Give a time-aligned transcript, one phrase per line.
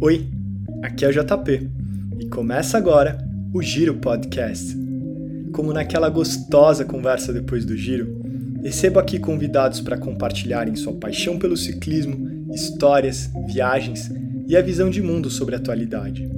[0.00, 0.28] Oi,
[0.80, 1.68] aqui é o JP
[2.20, 3.18] e começa agora
[3.52, 4.76] o Giro Podcast.
[5.52, 8.22] Como naquela gostosa conversa depois do giro,
[8.62, 14.08] recebo aqui convidados para compartilharem sua paixão pelo ciclismo, histórias, viagens
[14.46, 16.30] e a visão de mundo sobre a atualidade.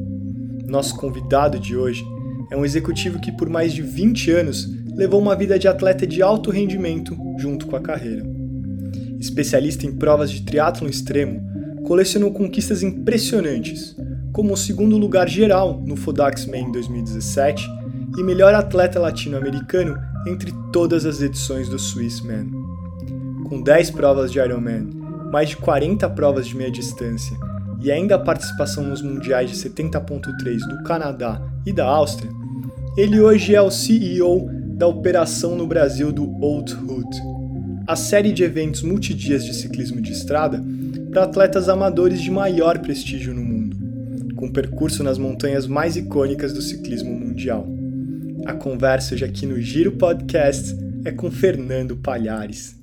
[0.66, 2.02] Nosso convidado de hoje
[2.50, 6.22] é um executivo que por mais de 20 anos levou uma vida de atleta de
[6.22, 8.24] alto rendimento junto com a carreira.
[9.18, 11.49] Especialista em provas de triatlon extremo,
[11.90, 13.96] colecionou conquistas impressionantes,
[14.32, 17.68] como o segundo lugar geral no Fodax Man 2017
[18.16, 22.46] e melhor atleta latino-americano entre todas as edições do Swiss Man.
[23.48, 24.88] Com 10 provas de Ironman,
[25.32, 27.36] mais de 40 provas de meia distância
[27.82, 32.30] e ainda a participação nos mundiais de 70.3 do Canadá e da Áustria,
[32.96, 37.20] ele hoje é o CEO da operação no Brasil do Old Hood,
[37.84, 40.62] a série de eventos multidias de ciclismo de estrada
[41.10, 43.76] para atletas amadores de maior prestígio no mundo,
[44.36, 47.66] com percurso nas montanhas mais icônicas do ciclismo mundial.
[48.46, 50.72] A conversa hoje aqui no Giro Podcast
[51.04, 52.78] é com Fernando Palhares.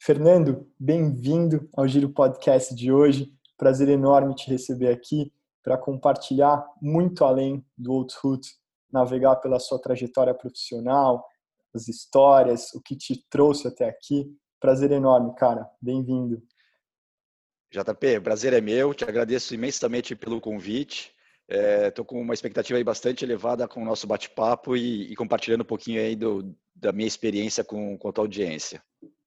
[0.00, 3.32] Fernando, bem-vindo ao Giro Podcast de hoje.
[3.56, 8.48] Prazer enorme te receber aqui para compartilhar muito além do Old Hood,
[8.92, 11.24] navegar pela sua trajetória profissional,
[11.72, 14.26] as histórias, o que te trouxe até aqui.
[14.58, 15.70] Prazer enorme, cara.
[15.80, 16.42] Bem-vindo.
[17.72, 21.14] JP, prazer é meu, te agradeço imensamente pelo convite.
[21.48, 25.62] Estou é, com uma expectativa aí bastante elevada com o nosso bate-papo e, e, compartilhando
[25.62, 28.82] um pouquinho aí do, da minha experiência com, com a tua audiência.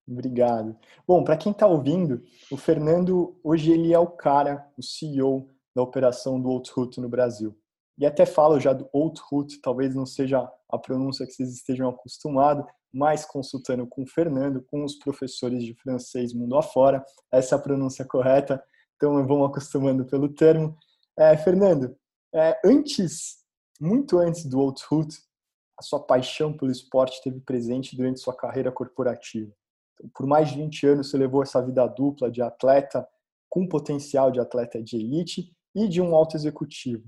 [0.08, 0.78] Obrigado.
[1.08, 5.82] Bom, para quem está ouvindo, o Fernando, hoje ele é o cara, o CEO da
[5.82, 7.58] operação do Outroot no Brasil.
[7.98, 12.66] E até falo já do Outroot, talvez não seja a pronúncia que vocês estejam acostumados,
[12.94, 17.62] mais consultando com o Fernando, com os professores de francês mundo afora, essa é a
[17.62, 18.64] pronúncia correta,
[18.96, 20.78] então vamos acostumando pelo termo.
[21.18, 21.98] É, Fernando,
[22.34, 23.38] é, antes,
[23.82, 25.18] muito antes do Outhoot,
[25.78, 29.52] a sua paixão pelo esporte esteve presente durante sua carreira corporativa.
[29.96, 33.08] Então, por mais de 20 anos, você levou essa vida dupla de atleta
[33.50, 37.04] com potencial de atleta de elite e de um alto executivo.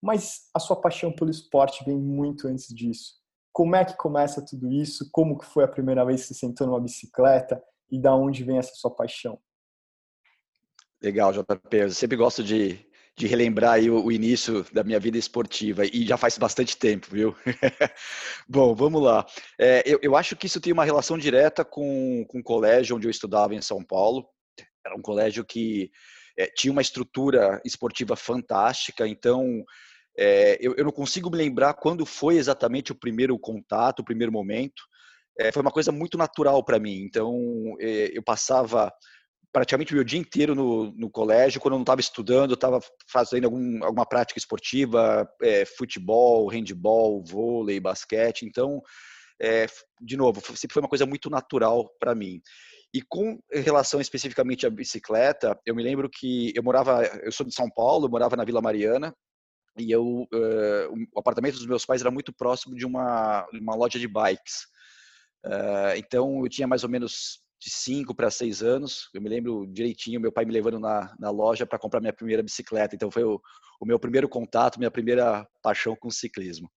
[0.00, 3.23] Mas a sua paixão pelo esporte vem muito antes disso
[3.54, 5.08] como é que começa tudo isso?
[5.12, 8.58] Como que foi a primeira vez que você sentou numa bicicleta e da onde vem
[8.58, 9.38] essa sua paixão?
[11.00, 11.76] Legal, JP.
[11.76, 12.84] Eu sempre gosto de,
[13.16, 17.36] de relembrar o, o, início da minha vida esportiva e já faz bastante tempo, viu?
[18.48, 19.24] Bom, vamos lá.
[19.56, 23.06] É, eu, eu, acho que isso tem uma relação direta com, com o colégio onde
[23.06, 24.26] eu estudava em São Paulo.
[24.84, 25.92] Era um colégio que
[26.36, 29.64] é, tinha uma estrutura esportiva fantástica, então
[30.16, 34.32] é, eu, eu, não consigo me lembrar quando foi exatamente o primeiro contato, o primeiro
[34.32, 34.82] momento.
[35.38, 37.02] É, foi uma coisa muito natural para mim.
[37.02, 37.36] Então,
[37.80, 38.92] é, eu passava
[39.52, 41.60] praticamente o meu dia inteiro no, no colégio.
[41.60, 42.80] Quando eu não estava estudando, estava
[43.10, 48.42] fazendo algum, alguma prática esportiva, é, futebol, handball, vôlei, basquete.
[48.42, 48.80] Então,
[50.00, 52.40] de novo, sempre foi uma coisa muito natural para mim.
[52.94, 57.52] E com relação especificamente à bicicleta, eu me lembro que eu morava, eu sou de
[57.52, 59.12] São Paulo, eu morava na Vila Mariana,
[59.76, 63.98] e eu uh, o apartamento dos meus pais era muito próximo de uma, uma loja
[63.98, 64.66] de bikes.
[65.44, 69.08] Uh, então eu tinha mais ou menos de 5 para 6 anos.
[69.14, 72.42] Eu me lembro direitinho, meu pai me levando na, na loja para comprar minha primeira
[72.42, 72.94] bicicleta.
[72.94, 73.40] Então foi o,
[73.80, 76.70] o meu primeiro contato, minha primeira paixão com ciclismo.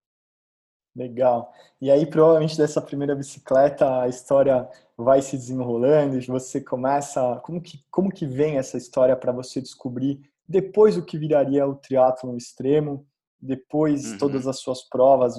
[0.96, 1.53] Legal.
[1.79, 7.40] E aí, provavelmente, dessa primeira bicicleta, a história vai se desenrolando e você começa.
[7.44, 11.75] Como que, como que vem essa história para você descobrir depois o que viraria o
[11.75, 13.08] triatlo extremo,
[13.40, 14.18] depois uhum.
[14.18, 15.35] todas as suas provas,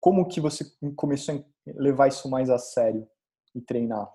[0.00, 0.64] como que você
[0.94, 1.42] começou a
[1.80, 3.06] levar isso mais a sério
[3.54, 4.12] e treinar?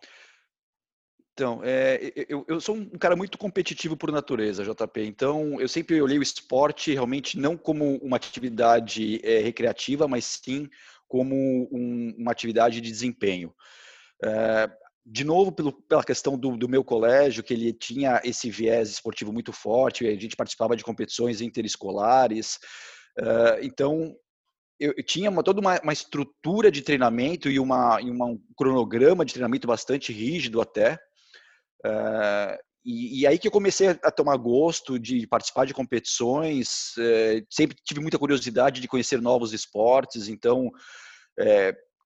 [1.33, 5.05] Então, é, eu, eu, sou um cara muito competitivo por natureza, JP.
[5.05, 10.69] Então, eu sempre olhei o esporte realmente não como uma atividade é, recreativa, mas sim
[11.07, 13.53] como um, uma atividade de desempenho.
[14.23, 14.69] É,
[15.05, 19.33] de novo pelo, pela questão do, do, meu colégio, que ele tinha esse viés esportivo
[19.33, 22.59] muito forte, a gente participava de competições interescolares,
[23.19, 24.15] uh, então
[24.79, 28.39] eu, eu, tinha uma, toda uma, uma, estrutura de treinamento e, uma, e uma, um
[28.55, 30.95] cronograma de treinamento bastante rígido até,
[31.85, 37.45] uh, e, e, aí que eu comecei a tomar gosto de participar de competições, uh,
[37.49, 40.71] sempre tive muita curiosidade de conhecer novos esportes, então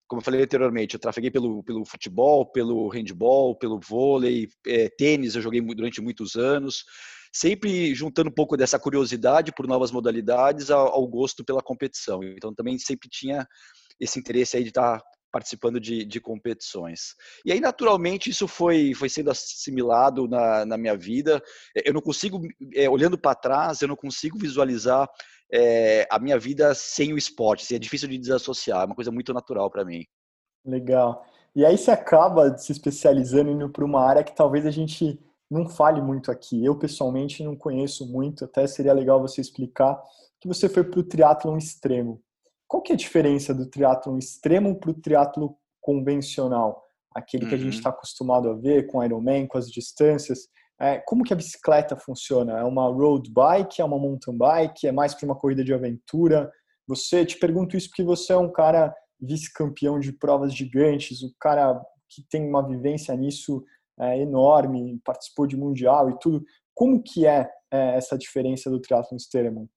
[0.07, 5.35] como eu falei anteriormente, eu trafeguei pelo, pelo futebol, pelo handball, pelo vôlei, é, tênis
[5.35, 6.83] eu joguei durante muitos anos,
[7.33, 12.23] sempre juntando um pouco dessa curiosidade por novas modalidades ao, ao, gosto pela competição.
[12.23, 13.47] Então também sempre tinha
[13.99, 17.13] esse interesse aí de estar participando de, de, competições.
[17.45, 21.43] E aí, naturalmente, isso foi, foi sendo assimilado na, na minha vida.
[21.83, 22.39] Eu não consigo,
[22.73, 25.09] é, olhando para trás, eu não consigo visualizar
[25.51, 27.63] é, a minha vida sem o esporte.
[27.63, 30.05] Assim, é difícil de desassociar, é uma coisa muito natural para mim.
[30.65, 31.25] Legal.
[31.55, 35.19] E aí você acaba se especializando indo para uma área que talvez a gente
[35.49, 36.63] não fale muito aqui.
[36.63, 40.01] Eu, pessoalmente, não conheço muito, até seria legal você explicar
[40.39, 42.21] que você foi para o triatlon extremo.
[42.67, 46.83] Qual que é a diferença do triatlon extremo para o triatlo convencional?
[47.13, 47.95] Aquele que a gente está uhum.
[47.95, 50.49] acostumado a ver com Ironman, com as distâncias.
[50.79, 52.59] É, como que a bicicleta funciona?
[52.59, 53.81] É uma road bike?
[53.81, 54.87] É uma mountain bike?
[54.87, 56.51] É mais para uma corrida de aventura?
[56.87, 61.81] Você, te pergunto isso porque você é um cara vice-campeão de provas gigantes, um cara
[62.09, 63.63] que tem uma vivência nisso
[63.99, 66.43] é, enorme, participou de mundial e tudo.
[66.73, 69.69] Como que é, é essa diferença do triatlo extremo?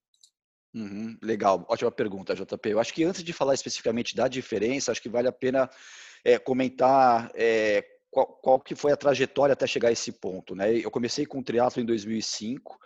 [0.75, 2.69] Uhum, legal, ótima pergunta, JP.
[2.69, 5.71] Eu acho que antes de falar especificamente da diferença, acho que vale a pena
[6.25, 7.83] é, comentar é,
[8.19, 10.55] qual, qual, que foi a trajetória até chegar a esse ponto.
[10.55, 10.79] Né?
[10.79, 12.79] Eu comecei com o triatlo em 2005,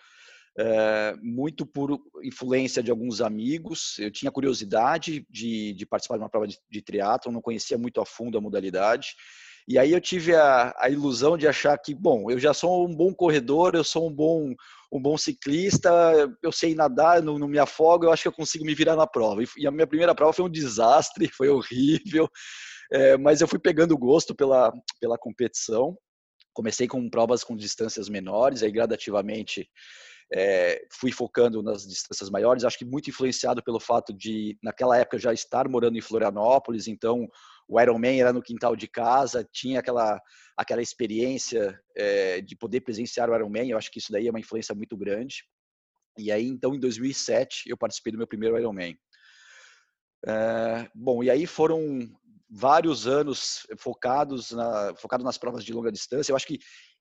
[0.59, 3.99] é, muito por influência de alguns amigos.
[3.99, 8.01] Eu tinha curiosidade de, de participar de uma prova de, de triatlo, não conhecia muito
[8.01, 9.15] a fundo a modalidade.
[9.67, 12.95] E aí eu tive a, a, ilusão de achar que, bom, eu já sou um
[12.95, 14.53] bom corredor, eu sou um bom,
[14.91, 15.89] um bom ciclista,
[16.43, 19.07] eu sei nadar, não, não me afogo, eu acho que eu consigo me virar na
[19.07, 19.41] prova.
[19.43, 22.29] E, e a minha primeira prova foi um desastre, foi horrível,
[22.93, 25.97] é, mas eu fui pegando gosto pela, pela competição.
[26.53, 29.67] Comecei com provas com distâncias menores, aí gradativamente
[30.31, 35.19] é, fui focando nas distâncias maiores, acho que muito influenciado pelo fato de, naquela época,
[35.19, 37.27] já estar morando em Florianópolis, então
[37.67, 40.21] o Ironman era no quintal de casa, tinha aquela,
[40.57, 44.41] aquela experiência é, de poder presenciar o Ironman, eu acho que isso daí é uma
[44.41, 45.45] influência muito grande.
[46.19, 48.99] E aí, então, em 2007, eu participei do meu primeiro Ironman.
[50.27, 52.09] É, bom, e aí foram
[52.53, 56.33] vários anos focados, na, focados nas provas de longa distância.
[56.33, 56.59] Eu acho que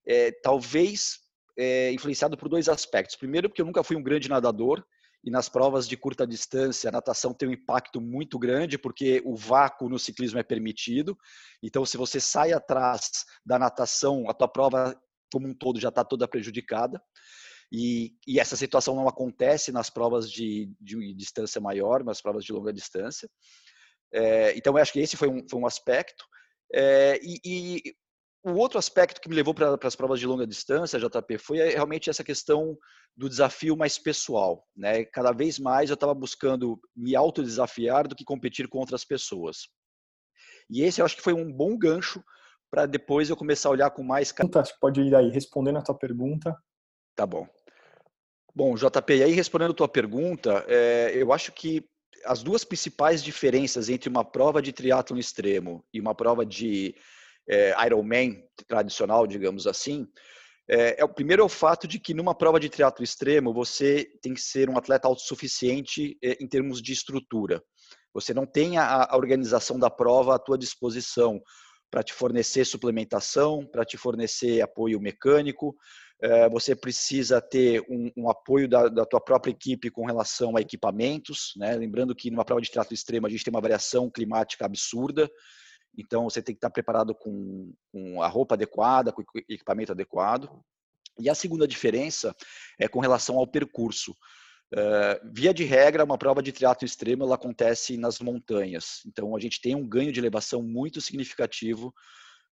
[0.08, 1.20] é, talvez
[1.58, 3.18] é, influenciado por dois aspectos.
[3.18, 4.84] Primeiro, porque eu nunca fui um grande nadador,
[5.24, 9.36] e nas provas de curta distância, a natação tem um impacto muito grande, porque o
[9.36, 11.16] vácuo no ciclismo é permitido.
[11.62, 15.00] Então, se você sai atrás da natação, a tua prova
[15.32, 17.00] como um todo já está toda prejudicada.
[17.72, 22.52] E, e, essa situação não acontece nas provas de, de, distância maior, nas provas de
[22.52, 23.30] longa distância.
[24.14, 26.26] É, então, eu acho que esse foi um, foi um aspecto.
[26.74, 27.96] É, e, e,
[28.44, 32.10] o outro aspecto que me levou para as provas de longa distância, JP, foi realmente
[32.10, 32.78] essa questão
[33.16, 34.68] do desafio mais pessoal.
[34.76, 35.06] Né?
[35.06, 39.68] Cada vez mais eu estava buscando me autodesafiar do que competir com outras pessoas.
[40.70, 42.24] E esse eu acho que foi um bom gancho
[42.72, 44.32] para depois eu começar a olhar com mais...
[44.80, 46.58] Pode ir aí, respondendo a tua pergunta.
[47.16, 47.48] Tá bom.
[48.56, 51.88] Bom, JP, aí respondendo a tua pergunta, é, eu acho que
[52.26, 56.96] as duas principais diferenças entre uma prova de triatlo extremo e uma prova de
[57.48, 60.08] é, Ironman tradicional, digamos assim,
[60.70, 64.10] é, é, o primeiro é o fato de que numa prova de triatlo extremo você
[64.22, 67.62] tem que ser um atleta autossuficiente é, em termos de estrutura.
[68.14, 71.42] Você não tem a, a organização da prova à tua disposição
[71.90, 75.76] para te fornecer suplementação, para te fornecer apoio mecânico.
[76.22, 80.62] É, você precisa ter um, um apoio da, da, tua própria equipe com relação a
[80.62, 81.54] equipamentos.
[81.58, 81.76] Né?
[81.76, 85.30] Lembrando que numa prova de triatlo extremo a gente tem uma variação climática absurda.
[85.98, 90.50] Então, você tem que estar preparado com, com a roupa adequada, com o equipamento adequado.
[91.20, 92.36] E a segunda diferença
[92.80, 94.12] é com relação ao percurso.
[94.74, 99.02] Uh, via de regra, uma prova de triatlo extremo ela acontece nas montanhas.
[99.06, 101.94] Então, a gente tem um ganho de elevação muito significativo,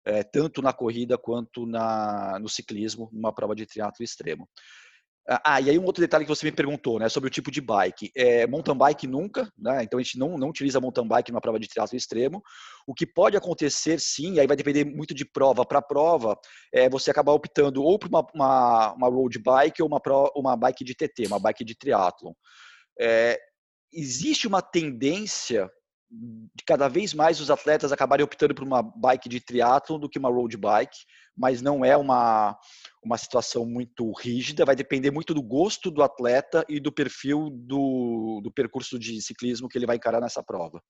[0.07, 4.47] uh, tanto na corrida quanto na, no ciclismo, numa prova de triatlo extremo.
[5.31, 7.51] Ah, ah, e aí um outro detalhe que você me perguntou, né, sobre o tipo
[7.51, 8.11] de bike.
[8.15, 11.59] É, mountain bike nunca, né, então a gente não, não utiliza mountain bike numa prova
[11.59, 12.41] de triatlo extremo.
[12.87, 16.35] O que pode acontecer, sim, aí vai depender muito de prova para prova,
[16.73, 20.57] é você acabar optando ou por uma, uma, uma road bike ou uma, pro, uma
[20.57, 22.35] bike de TT, uma bike de triatlo.
[22.99, 23.39] É,
[23.93, 25.69] existe uma tendência
[26.11, 30.17] de cada vez mais os atletas acabarem optando por uma bike de triatlo do que
[30.17, 30.97] uma road bike,
[31.37, 32.57] mas não é uma,
[33.03, 38.41] uma situação muito rígida, vai depender muito do gosto do atleta e do perfil do,
[38.43, 40.81] do percurso de ciclismo que ele vai encarar nessa prova.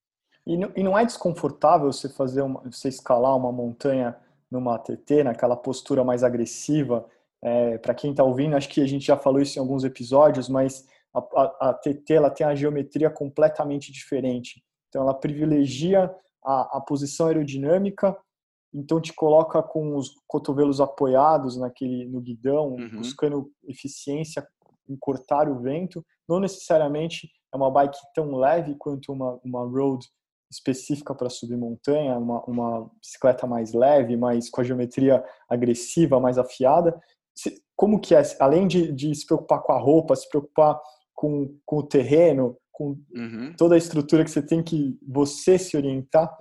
[0.48, 4.16] E não, e não é desconfortável você fazer uma, você escalar uma montanha
[4.50, 7.06] numa ATT, naquela postura mais agressiva?
[7.42, 10.50] É, Para quem está ouvindo, acho que a gente já falou isso em alguns episódios,
[10.50, 14.64] mas a, a, a TT ela tem a geometria completamente diferente.
[14.90, 18.18] Então, ela privilegia a, a posição aerodinâmica,
[18.74, 22.98] então te coloca com os cotovelos apoiados naquele no guidão, uhum.
[22.98, 24.48] buscando eficiência
[24.88, 26.06] em cortar o vento.
[26.28, 30.06] Não necessariamente é uma bike tão leve quanto uma, uma road
[30.52, 36.38] específica para subir montanha, uma, uma bicicleta mais leve, mas com a geometria agressiva, mais
[36.38, 37.00] afiada.
[37.76, 40.80] Como que é, além de, de se preocupar com a roupa, se preocupar
[41.14, 43.54] com, com o terreno, com uhum.
[43.58, 46.34] toda a estrutura que você tem que você se orientar,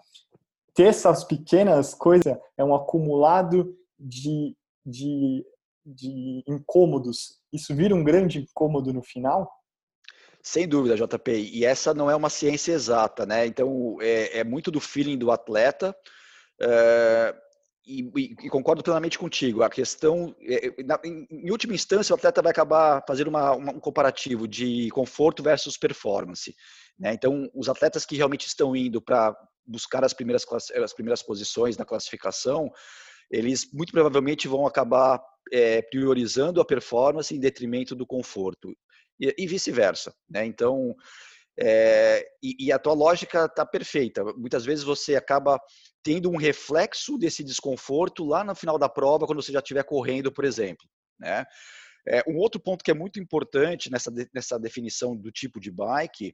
[0.72, 5.44] ter essas pequenas coisas é um acumulado de, de,
[5.84, 7.40] de incômodos.
[7.52, 9.50] Isso vira um grande incômodo no final?
[10.40, 11.32] Sem dúvida, JP.
[11.32, 13.44] E essa não é uma ciência exata, né?
[13.44, 15.92] Então, é, é muito do feeling do atleta.
[16.62, 17.34] É,
[17.88, 19.62] e, e, concordo plenamente contigo.
[19.62, 23.72] A questão, é, na, em, em, última instância, o atleta vai acabar fazendo uma, uma,
[23.72, 26.54] um comparativo de conforto versus performance.
[26.98, 27.14] Né?
[27.14, 29.34] Então, os atletas que realmente estão indo para
[29.66, 32.70] buscar as primeiras, as primeiras posições na classificação,
[33.30, 38.76] eles muito provavelmente vão acabar é, priorizando a performance em detrimento do conforto
[39.18, 40.14] e, e vice-versa.
[40.28, 40.44] Né?
[40.44, 40.94] Então,
[41.60, 44.22] é, e, e, a tua lógica está perfeita.
[44.36, 45.60] Muitas vezes você acaba
[46.04, 50.30] tendo um reflexo desse desconforto lá no final da prova, quando você já estiver correndo,
[50.30, 50.86] por exemplo.
[51.18, 51.44] Né?
[52.06, 56.32] É, um outro ponto que é muito importante nessa, nessa definição do tipo de bike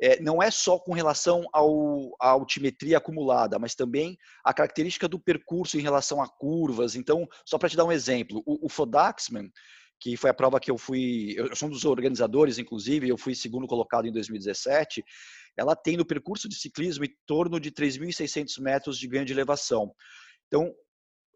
[0.00, 5.20] é, não é só com relação ao, à altimetria acumulada, mas também a característica do
[5.20, 6.96] percurso em relação a curvas.
[6.96, 9.50] Então, só para te dar um exemplo, o, o Fodaxman,
[10.00, 13.34] que foi a prova que eu fui, eu sou um dos organizadores, inclusive, eu fui
[13.34, 15.04] segundo colocado em 2017,
[15.56, 19.94] ela tem no percurso de ciclismo em torno de 3.600 metros de ganho de elevação.
[20.46, 20.74] Então,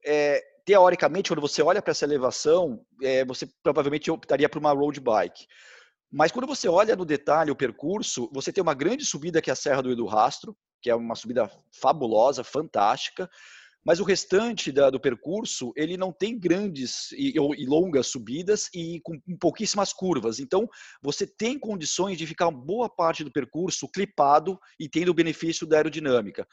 [0.05, 5.01] é, teoricamente, quando você olha para essa elevação, é, você provavelmente optaria por uma road
[5.01, 5.47] bike.
[6.11, 9.53] Mas quando você olha no detalhe o percurso, você tem uma grande subida que é
[9.53, 11.51] a Serra do Edu Rastro, que é uma subida
[11.81, 13.29] fabulosa, fantástica.
[13.89, 19.01] Mas o restante da, do percurso, ele não tem grandes e, e, longas subidas e
[19.01, 20.39] com, pouquíssimas curvas.
[20.39, 20.69] Então,
[21.01, 25.79] você tem condições de ficar boa parte do percurso clipado e tendo o benefício da
[25.79, 26.47] aerodinâmica.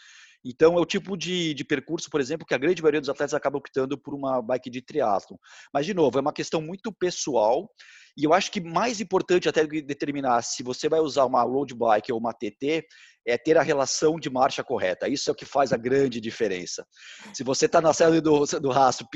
[0.46, 3.34] Então, é o tipo de, de percurso, por exemplo, que a grande maioria dos atletas
[3.34, 5.38] acaba optando por uma bike de triatlo.
[5.74, 7.70] Mas, de novo, é uma questão muito pessoal
[8.18, 12.12] e eu acho que mais importante até determinar se você vai usar uma road bike
[12.12, 12.86] ou uma TT
[13.28, 15.10] é ter a relação de marcha correta.
[15.10, 16.86] Isso é o que faz a grande diferença.
[17.34, 19.08] Se você está na série do, do rastro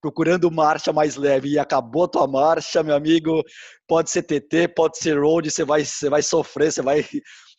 [0.00, 3.42] procurando marcha mais leve e acabou a tua marcha, meu amigo,
[3.88, 7.04] pode ser TT, pode ser road, você vai, você vai sofrer, você vai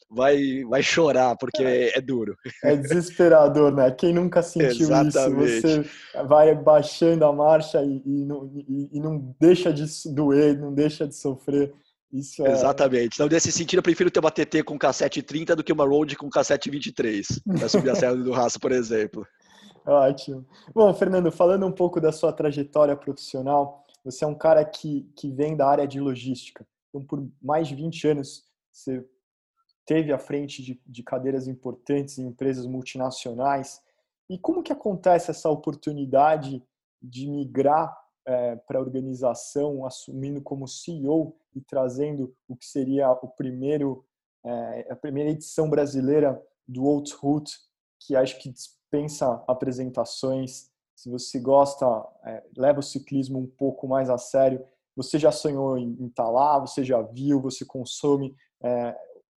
[0.09, 2.35] vai, vai chorar, porque é, é duro.
[2.63, 3.91] É desesperador, né?
[3.91, 5.67] Quem nunca sentiu Exatamente.
[5.67, 5.83] isso?
[5.83, 10.73] Você vai baixando a marcha e, e, não, e, e, não deixa de doer, não
[10.73, 11.73] deixa de sofrer.
[12.11, 12.51] Isso é...
[12.51, 13.15] Exatamente.
[13.15, 16.15] Então, nesse sentido, eu prefiro ter uma TT com cassete 30 do que uma Road
[16.15, 19.25] com cassete 23, para subir a Serra do Raço, por exemplo.
[19.85, 20.45] Ótimo.
[20.73, 25.31] Bom, Fernando, falando um pouco da sua trajetória profissional, você é um cara que, que
[25.31, 26.65] vem da área de logística.
[26.89, 29.03] Então, por mais de 20 anos, você
[29.87, 33.81] teve à frente de, de cadeiras importantes em empresas multinacionais.
[34.29, 36.61] E como que acontece essa oportunidade
[37.01, 43.29] de migrar é, para a organização, assumindo como CEO e trazendo o que seria o
[43.29, 44.05] primeiro,
[44.45, 47.49] é, a primeira edição brasileira do Old Root,
[48.01, 50.69] que acho que dispensa apresentações.
[50.97, 51.85] Se você gosta,
[52.25, 54.61] é, leva o ciclismo um pouco mais a sério.
[54.97, 58.35] Você já sonhou em estar tá lá, você já viu, você consome.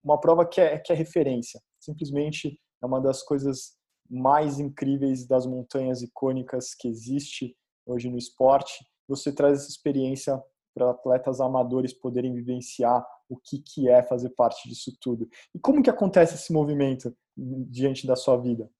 [0.00, 1.60] É, uma prova que é, que é referência.
[1.78, 3.78] Simplesmente é uma das coisas
[4.08, 8.84] mais incríveis das montanhas icônicas que existe hoje no esporte.
[9.08, 10.42] Você traz essa experiência
[10.74, 15.28] para atletas amadores poderem vivenciar o que, que é fazer parte disso tudo.
[15.54, 18.70] E como que acontece esse movimento diante da sua vida?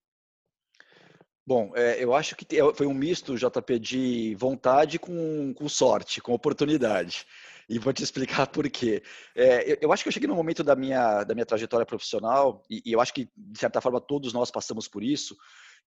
[1.45, 6.33] Bom, é, eu acho que foi um misto, JP, de vontade com, com sorte, com
[6.33, 7.25] oportunidade.
[7.71, 9.01] E vou te explicar por quê.
[9.33, 12.61] É, eu, eu, acho que eu cheguei no momento da minha, da minha trajetória profissional,
[12.69, 15.37] e, e eu acho que, de certa forma, todos nós passamos por isso,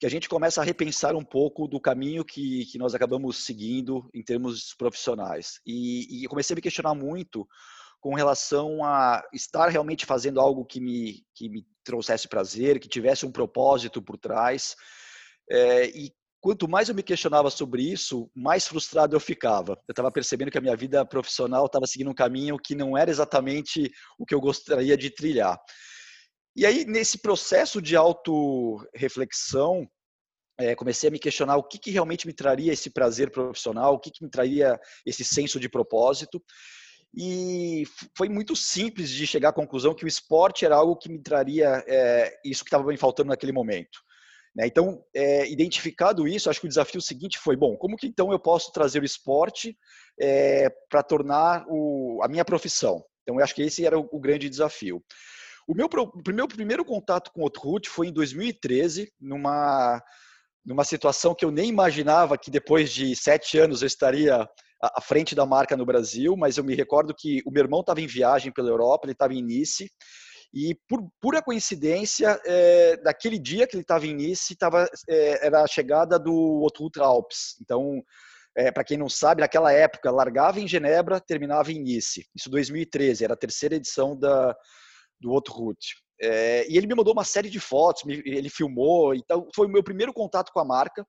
[0.00, 4.08] que a gente começa a repensar um pouco do caminho que, que nós acabamos seguindo
[4.14, 5.60] em termos profissionais.
[5.66, 7.46] E, e eu comecei a me questionar muito
[8.00, 13.26] com relação a estar realmente fazendo algo que me, que me trouxesse prazer, que tivesse
[13.26, 14.74] um propósito por trás.
[15.50, 16.10] É, e
[16.44, 19.80] quanto mais eu me questionava sobre isso, mais frustrado eu ficava.
[19.88, 23.10] Eu estava percebendo que a minha vida profissional estava seguindo um caminho que não era
[23.10, 25.58] exatamente o que eu gostaria de trilhar.
[26.54, 29.88] E aí, nesse processo de auto-reflexão,
[30.60, 33.98] é, comecei a me questionar o que, que, realmente me traria esse prazer profissional, o
[33.98, 36.44] que, que me traria esse senso de propósito.
[37.16, 37.84] E
[38.14, 41.82] foi muito simples de chegar à conclusão que o esporte era algo que me traria
[41.88, 43.98] é, isso que estava me faltando naquele momento.
[44.54, 44.66] Né?
[44.66, 48.38] Então, é, identificado isso, acho que o desafio seguinte foi, bom, como que então eu
[48.38, 49.76] posso trazer o esporte
[50.20, 53.04] é, para tornar o, a minha profissão?
[53.23, 55.02] Então, eu acho que esse era o, o grande desafio.
[55.66, 55.88] O meu,
[56.46, 60.02] primeiro contato com o Outroot foi em 2013, numa,
[60.64, 64.46] numa situação que eu nem imaginava que depois de sete anos eu estaria
[64.82, 68.02] à frente da marca no Brasil, mas eu me recordo que o meu irmão estava
[68.02, 69.90] em viagem pela Europa, ele estava em Nice,
[70.54, 75.62] e por pura coincidência, é, daquele dia que ele estava em Nice, tava, é, era
[75.62, 76.32] a chegada do
[76.78, 77.56] Ultra Alps.
[77.61, 78.00] Então,
[78.56, 82.25] é, para quem não sabe, naquela época, largava em Genebra, terminava em Nice.
[82.32, 84.56] Isso 2013, era a terceira edição da,
[85.20, 85.96] do Outro Route.
[86.23, 89.70] É, e ele me mandou uma série de fotos, me, ele filmou, então foi o
[89.70, 91.04] meu primeiro contato com a marca.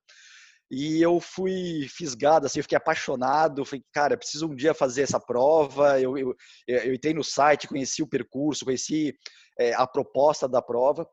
[0.70, 3.64] E eu fui fisgado, assim, eu fiquei apaixonado.
[3.64, 6.00] Falei, cara, preciso um dia fazer essa prova.
[6.00, 6.34] Eu, eu,
[6.66, 9.14] eu entrei no site, conheci o percurso, conheci
[9.58, 11.08] é, a proposta da prova.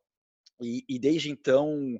[0.61, 1.99] E, e desde então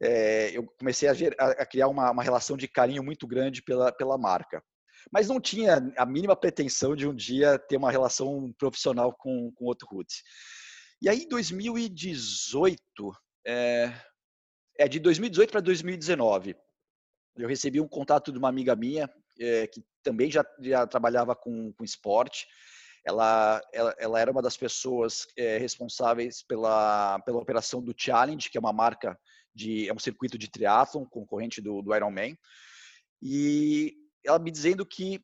[0.00, 4.18] é, eu comecei a, a criar uma, uma, relação de carinho muito grande pela, pela
[4.18, 4.62] marca.
[5.12, 9.64] Mas não tinha a mínima pretensão de um dia ter uma relação profissional com, com
[9.64, 10.22] outro Roots.
[11.00, 12.76] E aí, em 2018,
[13.46, 13.92] é,
[14.78, 16.56] é de 2018 para 2019,
[17.38, 21.72] eu recebi um contato de uma amiga minha é, que também já, já trabalhava com,
[21.72, 22.46] com esporte.
[23.04, 28.58] Ela, ela, ela, era uma das pessoas é, responsáveis pela, pela operação do Challenge, que
[28.58, 29.18] é uma marca
[29.54, 32.36] de é um circuito de triatlon concorrente do, do Ironman.
[33.22, 35.20] E ela me dizendo que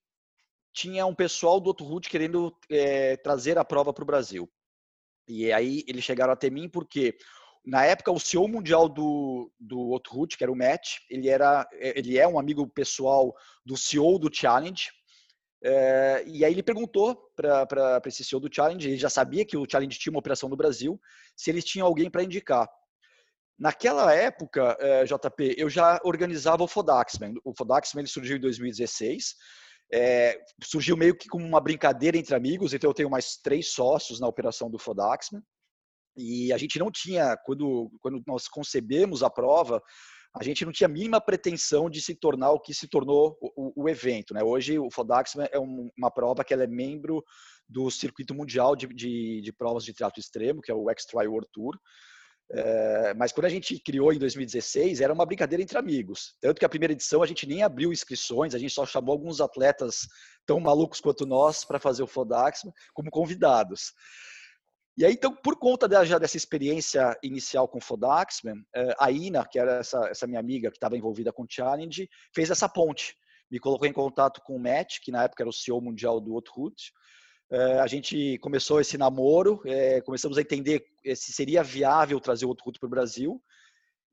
[0.72, 4.50] tinha um pessoal do outro route querendo é, trazer a prova para o Brasil.
[5.28, 7.16] E aí eles chegaram até mim porque
[7.64, 12.18] na época, o CEO mundial do, do Outroot, que era o Matt, ele, era, ele
[12.18, 14.90] é um amigo pessoal do CEO do Challenge.
[15.62, 19.66] É, e aí ele perguntou para esse CEO do Challenge, ele já sabia que o
[19.70, 21.00] Challenge tinha uma operação no Brasil,
[21.34, 22.68] se eles tinham alguém para indicar.
[23.58, 27.34] Naquela época, é, JP, eu já organizava o Fodaxman.
[27.44, 29.36] O Fodaxman ele surgiu em 2016.
[29.90, 34.18] É, surgiu meio que como uma brincadeira entre amigos, então eu tenho mais três sócios
[34.20, 35.42] na operação do Fodaxman.
[36.16, 39.82] E a gente não tinha, quando, quando nós concebemos a prova,
[40.36, 43.84] a gente não tinha a mínima pretensão de se tornar o que se tornou o,
[43.84, 44.34] o evento.
[44.34, 44.42] Né?
[44.42, 47.22] Hoje, o Fodax é um, uma prova que ela é membro
[47.68, 51.48] do circuito mundial de, de, de provas de triatlo extremo, que é o X-Tri World
[51.52, 51.78] Tour.
[52.52, 56.34] É, mas quando a gente criou em 2016, era uma brincadeira entre amigos.
[56.40, 59.40] Tanto que a primeira edição a gente nem abriu inscrições, a gente só chamou alguns
[59.40, 60.06] atletas
[60.44, 62.60] tão malucos quanto nós para fazer o Fodax
[62.92, 63.92] como convidados.
[64.96, 69.44] E aí, então, por conta da, já dessa experiência inicial com Fodaxman, eh, a Ina,
[69.44, 73.16] que era essa, essa minha amiga que estava envolvida com o Challenge, fez essa ponte.
[73.50, 76.34] Me colocou em contato com o Matt, que na época era o CEO mundial do
[76.34, 76.92] Outroot.
[77.50, 80.84] Eh, a gente começou esse namoro, eh, começamos a entender
[81.16, 83.42] se seria viável trazer o Outroot para o Brasil.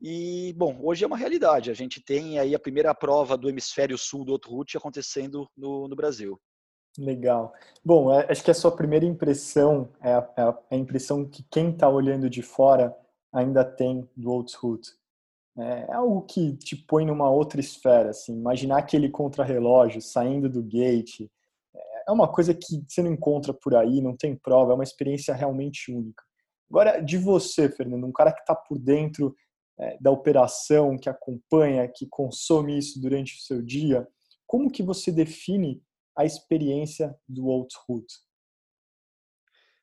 [0.01, 1.69] E, bom, hoje é uma realidade.
[1.69, 5.95] A gente tem aí a primeira prova do hemisfério sul do Outroot acontecendo no, no
[5.95, 6.41] Brasil.
[6.97, 7.53] Legal.
[7.83, 11.71] Bom, é, acho que a sua primeira impressão é a, é a impressão que quem
[11.71, 12.95] está olhando de fora
[13.31, 14.91] ainda tem do Outroot.
[15.57, 18.33] É, é algo que te põe numa outra esfera, assim.
[18.33, 21.21] Imaginar aquele contrarrelógio saindo do gate
[21.73, 24.83] é, é uma coisa que você não encontra por aí, não tem prova, é uma
[24.83, 26.23] experiência realmente única.
[26.69, 29.35] Agora, de você, Fernando, um cara que está por dentro
[29.79, 34.07] é, da operação, que acompanha, que consome isso durante o seu dia,
[34.45, 35.81] como que você define
[36.17, 38.05] a experiência do Outroot.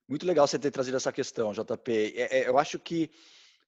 [0.08, 2.14] Muito legal você ter trazido essa questão, JP.
[2.16, 3.10] É, é, eu acho que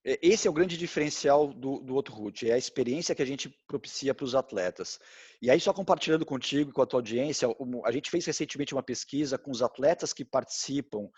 [0.04, 3.54] é, esse é o grande diferencial do, do Outroot, é a experiência que a gente
[3.66, 4.98] propicia para os atletas.
[5.42, 7.48] E aí, só compartilhando contigo e com a tua audiência,
[7.84, 11.08] a gente fez recentemente uma pesquisa com os atletas que participam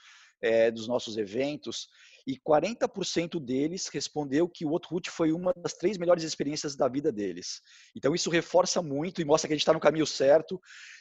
[0.42, 1.88] é, dos nossos eventos
[2.26, 7.10] e 40% deles respondeu que o Outroot foi uma das três melhores experiências da vida
[7.10, 7.60] deles.
[7.96, 10.60] Então isso reforça muito e mostra que a gente está no caminho certo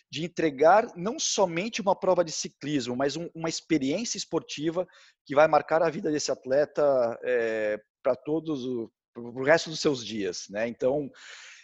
[0.10, 4.88] de entregar não somente uma prova de ciclismo, mas um, uma experiência esportiva
[5.25, 10.06] que vai marcar a vida desse atleta é, para todos o, o resto dos seus
[10.06, 10.67] dias, né?
[10.67, 11.10] Então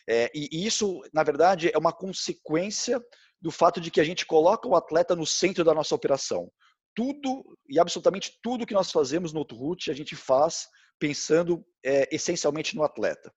[0.10, 3.04] é, e isso, na verdade, é uma consequência
[3.42, 6.50] do fato de que a gente coloca o atleta no centro da nossa operação
[6.98, 12.76] tudo e absolutamente tudo que nós fazemos no Outroot, a gente faz pensando é, essencialmente
[12.76, 13.32] no atleta.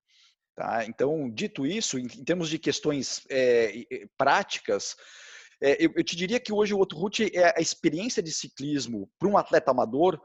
[0.56, 0.86] Tá?
[0.86, 3.84] Então, dito isso, em, em termos de questões é,
[4.16, 4.96] práticas,
[5.62, 9.28] é, eu, eu, te diria que hoje o Outroot é a experiência de ciclismo para
[9.28, 10.18] um atleta amador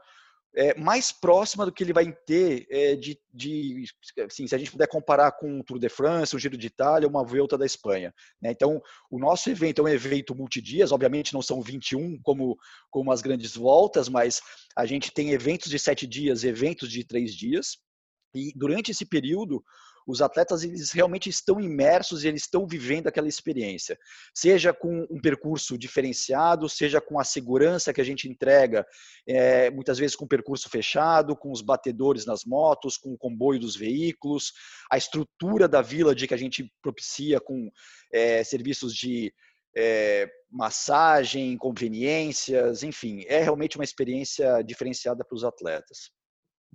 [0.56, 3.84] é, mais próxima do que ele vai ter é, de, de
[4.24, 7.08] assim, se a gente puder comparar com o Tour de France, o Giro de Itália,
[7.08, 8.14] uma Vuelta da Espanha.
[8.40, 8.50] Né?
[8.52, 12.56] Então, o nosso evento é um evento multidias, obviamente não são 21 como,
[12.90, 14.40] como as grandes voltas, mas
[14.74, 17.76] a gente tem eventos de sete dias, eventos de três dias,
[18.34, 19.62] e durante esse período,
[20.06, 23.98] Os atletas eles realmente estão imersos e eles estão vivendo aquela experiência,
[24.34, 28.86] seja com um percurso diferenciado, seja com a segurança que a gente entrega,
[29.26, 33.74] é, muitas vezes com percurso fechado, com os batedores nas motos, com o comboio dos
[33.74, 34.52] veículos,
[34.90, 37.70] a estrutura da vila de que a gente propicia com
[38.12, 39.32] é, serviços de
[39.76, 46.15] é, massagem, conveniências, enfim, é realmente uma experiência diferenciada para os atletas.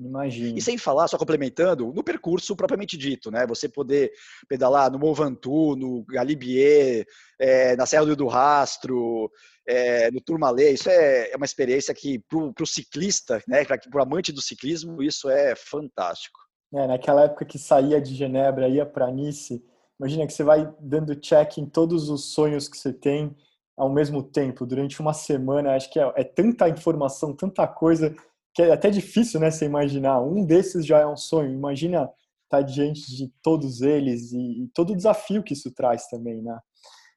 [0.06, 0.58] Imagina.
[0.58, 3.46] E sem falar, só complementando, no percurso propriamente dito, né?
[3.48, 4.12] Você poder
[4.48, 7.06] pedalar no Mont Ventoux, no Galibier,
[7.40, 9.32] é, na Serra do Rastro,
[9.68, 13.64] é, no Tourmalet, isso é, é, uma experiência que para o ciclista, né?
[13.64, 16.40] Para o amante do ciclismo, isso é fantástico.
[16.74, 19.64] É, naquela época que saía de Genebra, ia para Nice,
[20.00, 23.36] imagina que você vai dando check em todos os sonhos que você tem
[23.78, 28.16] ao mesmo tempo, durante uma semana, acho que é, é tanta informação, tanta coisa
[28.54, 30.22] que é até difícil, né, você imaginar.
[30.22, 31.54] Um desses já é um sonho.
[31.54, 32.04] Imagina
[32.44, 36.42] estar tá diante de todos eles e, e todo o desafio que isso traz também,
[36.42, 36.58] né?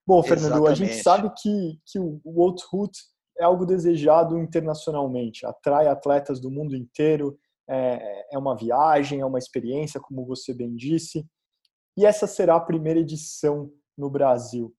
[0.06, 0.70] Bom, Fernando, Exatamente.
[0.70, 2.20] a gente sabe que, que o
[2.70, 2.98] Route
[3.38, 9.38] é algo desejado internacionalmente, atrai atletas do mundo inteiro, é, é uma viagem, é uma
[9.38, 11.26] experiência, como você bem disse.
[11.96, 14.74] E essa será a primeira edição no Brasil.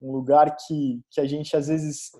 [0.00, 2.10] Um lugar que, que a gente às vezes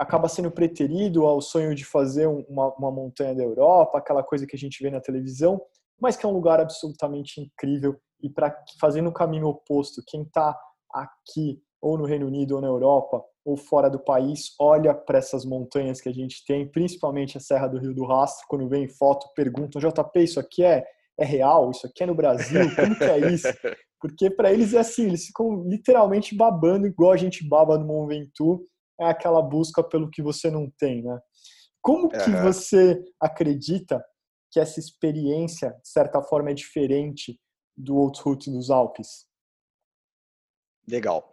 [0.00, 4.56] acaba sendo preterido ao sonho de fazer uma, uma montanha da Europa, aquela coisa que
[4.56, 5.60] a gente vê na televisão,
[6.00, 10.58] mas que é um lugar absolutamente incrível e para fazer no caminho oposto, quem está
[10.90, 15.44] aqui ou no Reino Unido ou na Europa ou fora do país, olha para essas
[15.44, 19.26] montanhas que a gente tem, principalmente a Serra do Rio do Rastro, quando vem foto,
[19.36, 20.82] perguntam, JP, isso aqui é,
[21.18, 21.70] é real?
[21.70, 22.74] Isso aqui é no Brasil?
[22.74, 23.48] Como que é isso?
[24.00, 28.08] Porque para eles é assim, eles ficam literalmente babando igual a gente baba no Mont
[28.08, 28.64] Ventoux
[29.00, 31.18] é aquela busca pelo que você não tem, né?
[31.82, 32.42] Como que uhum.
[32.42, 34.04] você acredita
[34.50, 37.40] que essa experiência, de certa forma, é diferente
[37.76, 39.26] do Outroute dos Alpes?
[40.88, 41.32] Legal.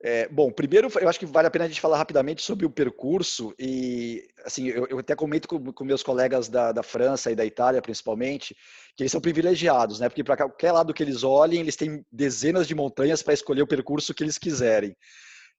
[0.00, 2.70] É, bom, primeiro eu acho que vale a pena a gente falar rapidamente sobre o
[2.70, 7.34] percurso e assim eu, eu até comento com, com, meus colegas da, da, França e
[7.34, 8.56] da Itália principalmente
[8.96, 10.08] que eles são privilegiados, né?
[10.08, 13.66] Porque para qualquer lado que eles olhem eles têm dezenas de montanhas para escolher o
[13.66, 14.96] percurso que eles quiserem.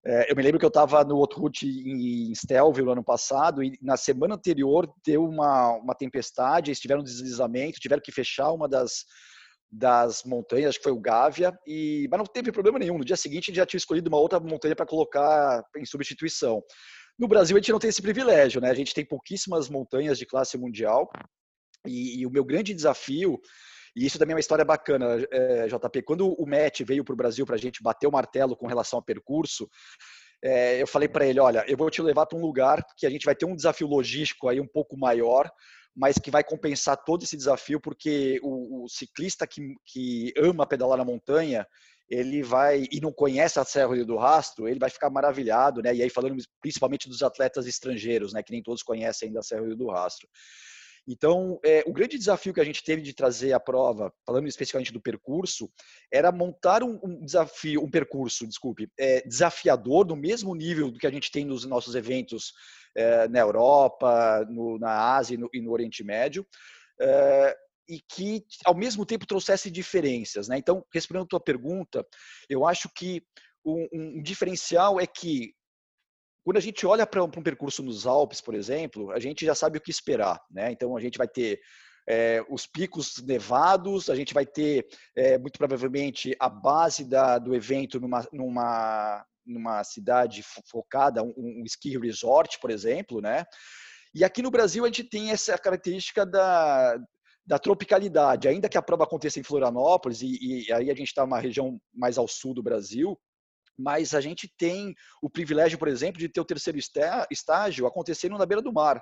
[0.06, 3.78] É, eu me lembro que eu estava no Outroute em Stelvio no ano passado e
[3.82, 8.68] na semana anterior deu uma, uma tempestade, eles tiveram um deslizamento, tiveram que fechar uma
[8.68, 9.04] das,
[9.70, 12.98] das montanhas, acho que foi o Gávea, e, mas não teve problema nenhum.
[12.98, 16.64] No dia seguinte, já tinha escolhido uma outra montanha para colocar em substituição.
[17.18, 18.70] No Brasil, a gente não tem esse privilégio, né?
[18.70, 21.10] A gente tem pouquíssimas montanhas de classe mundial,
[21.86, 23.40] e, e o meu grande desafio
[23.96, 26.02] e isso também é uma história bacana, é, JP.
[26.04, 28.98] Quando o Matt veio para o Brasil para a gente bater o martelo com relação
[28.98, 29.70] ao percurso,
[30.44, 33.10] é, eu falei para ele: olha, eu vou te levar para um lugar que a
[33.10, 35.50] gente vai ter um desafio logístico aí um pouco maior,
[35.96, 40.98] mas que vai compensar todo esse desafio, porque o, o ciclista que, que ama pedalar
[40.98, 41.68] na montanha,
[42.10, 45.94] ele vai e não conhece a Serra do Rastro, ele vai ficar maravilhado, né?
[45.94, 48.42] E aí falando principalmente dos atletas estrangeiros, né?
[48.42, 50.28] Que nem todos conhecem ainda a Serra do Rastro.
[51.12, 54.94] Então, é, o grande desafio que a gente teve de trazer a prova, falando especificamente
[54.94, 55.68] do percurso,
[56.14, 61.08] era montar um, um desafio, um percurso, desculpe, é, desafiador, no mesmo nível do que
[61.08, 62.54] a gente tem nos nossos eventos
[62.96, 66.46] é, na Europa, no, na Ásia e no, e no Oriente Médio,
[67.02, 67.58] é,
[67.90, 70.48] e que, ao mesmo tempo, trouxesse diferenças.
[70.48, 70.60] Né?
[70.60, 72.06] Então, respondendo a tua pergunta,
[72.48, 73.24] eu acho que
[73.66, 75.56] um, um diferencial é que
[76.44, 79.78] quando a gente olha para um, percurso nos Alpes, por exemplo, a gente já sabe
[79.78, 80.72] o que esperar, né?
[80.72, 81.60] Então a gente vai ter
[82.08, 87.54] é, os picos nevados, a gente vai ter é, muito provavelmente a base da, do
[87.54, 93.46] evento numa, numa, numa cidade focada, um, um ski resort, por exemplo, né?
[94.14, 96.98] E aqui no Brasil a gente tem essa característica da,
[97.46, 98.48] da tropicalidade.
[98.48, 101.80] Ainda que a prova aconteça em Florianópolis, e, e aí a gente está numa região
[101.94, 103.20] mais ao sul do Brasil,
[103.80, 106.78] mas a gente tem o privilégio, por exemplo, de ter o terceiro
[107.32, 109.02] estágio acontecendo na beira do mar.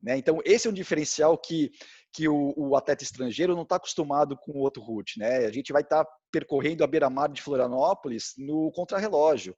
[0.00, 0.16] Né?
[0.16, 1.72] Então, esse é um diferencial que,
[2.12, 5.18] que o, o atleta estrangeiro não está acostumado com o outro route.
[5.18, 5.46] Né?
[5.46, 9.56] A gente vai estar tá percorrendo a beira-mar de Florianópolis no contrarrelógio.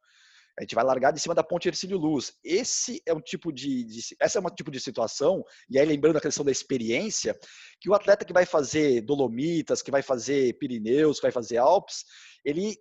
[0.59, 2.33] A gente vai largar de cima da ponte Ercílio Luz.
[2.43, 6.17] Esse é um tipo de, de, essa é um tipo de situação, e aí lembrando
[6.17, 7.39] a questão da experiência,
[7.81, 12.05] que o atleta que vai fazer Dolomitas, que vai fazer Pirineus, que vai fazer Alpes,
[12.45, 12.77] ele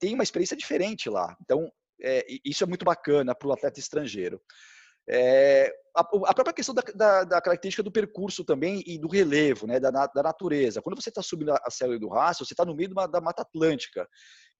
[0.00, 1.36] tem uma experiência diferente lá.
[1.42, 1.70] Então,
[2.02, 4.40] é, isso é muito bacana para o atleta estrangeiro.
[5.08, 9.66] É, a, a, própria questão da, da, da, característica do percurso também e do relevo,
[9.66, 10.82] né, da, da natureza.
[10.82, 13.42] Quando você está subindo a, Serra do Rastro, você está no meio uma, da Mata
[13.42, 14.08] Atlântica,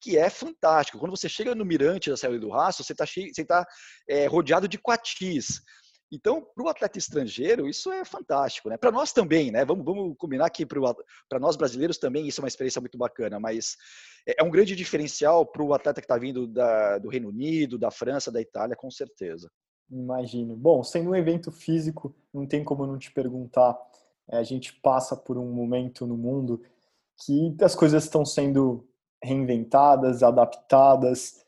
[0.01, 0.99] que é fantástico.
[0.99, 3.07] Quando você chega no mirante da Serra do Rastro, você está
[3.47, 3.67] tá,
[4.09, 5.61] é, rodeado de coatis.
[6.11, 8.77] Então, para o atleta estrangeiro, isso é fantástico, né?
[8.77, 9.65] Para nós também, né?
[9.65, 13.77] Vamos, vamos combinar que para nós brasileiros também isso é uma experiência muito bacana, mas
[14.27, 17.79] é, é um grande diferencial para o atleta que está vindo da, do Reino Unido,
[17.79, 19.51] da França, da Itália, com certeza.
[19.91, 20.57] Imagino.
[20.57, 23.77] Bom, sendo um evento físico, não tem como não te perguntar.
[24.29, 26.61] É, a gente passa por um momento no mundo
[27.25, 28.87] que as coisas estão sendo
[29.23, 31.45] reinventadas, adaptadas.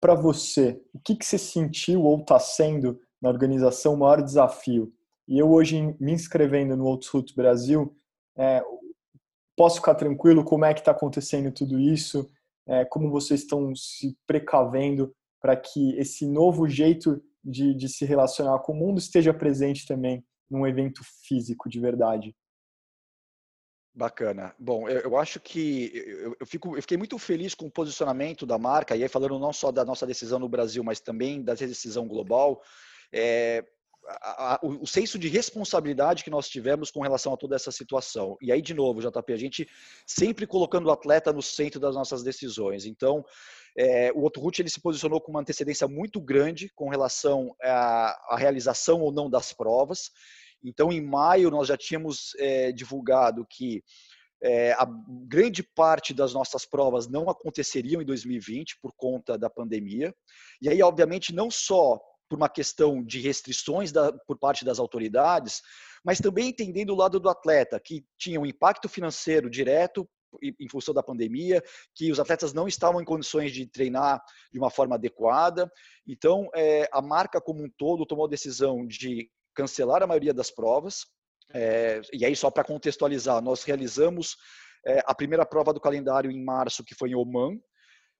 [0.00, 4.92] Para você, o que, que você sentiu ou está sendo na organização o maior desafio?
[5.26, 7.94] E eu hoje me inscrevendo no Outros Brasil,
[8.36, 8.62] é,
[9.56, 12.30] posso ficar tranquilo como é que está acontecendo tudo isso?
[12.66, 18.58] É, como vocês estão se precavendo para que esse novo jeito de, de se relacionar
[18.60, 22.34] com o mundo esteja presente também num evento físico de verdade?
[23.94, 24.54] Bacana.
[24.58, 28.46] Bom, eu, eu acho que eu, eu, fico, eu fiquei muito feliz com o posicionamento
[28.46, 31.54] da marca, e aí falando não só da nossa decisão no Brasil, mas também da
[31.54, 32.62] decisão global,
[33.12, 33.64] é,
[34.08, 37.70] a, a, o, o senso de responsabilidade que nós tivemos com relação a toda essa
[37.70, 38.36] situação.
[38.40, 39.68] E aí, de novo, JP, a gente
[40.06, 42.86] sempre colocando o atleta no centro das nossas decisões.
[42.86, 43.24] Então,
[43.76, 48.36] é, o Otto Ruth ele se posicionou com uma antecedência muito grande com relação à,
[48.36, 50.10] realização ou não das provas.
[50.64, 53.82] Então, em maio, nós já tínhamos é, divulgado que
[54.42, 54.86] é, a
[55.26, 60.14] grande parte das nossas provas não aconteceriam em 2020 por conta da pandemia.
[60.62, 65.62] E aí, obviamente, não só por uma questão de restrições da, por parte das autoridades,
[66.04, 70.08] mas também entendendo o lado do atleta, que tinha um impacto financeiro direto
[70.42, 71.62] em função da pandemia,
[71.94, 75.70] que os atletas não estavam em condições de treinar de uma forma adequada.
[76.06, 80.50] Então, é, a marca como um todo tomou a decisão de cancelar a maioria das
[80.50, 81.06] provas.
[81.52, 84.36] É, e aí, só para contextualizar, nós realizamos
[84.86, 87.58] é, a primeira prova do calendário em março, que foi em Oman,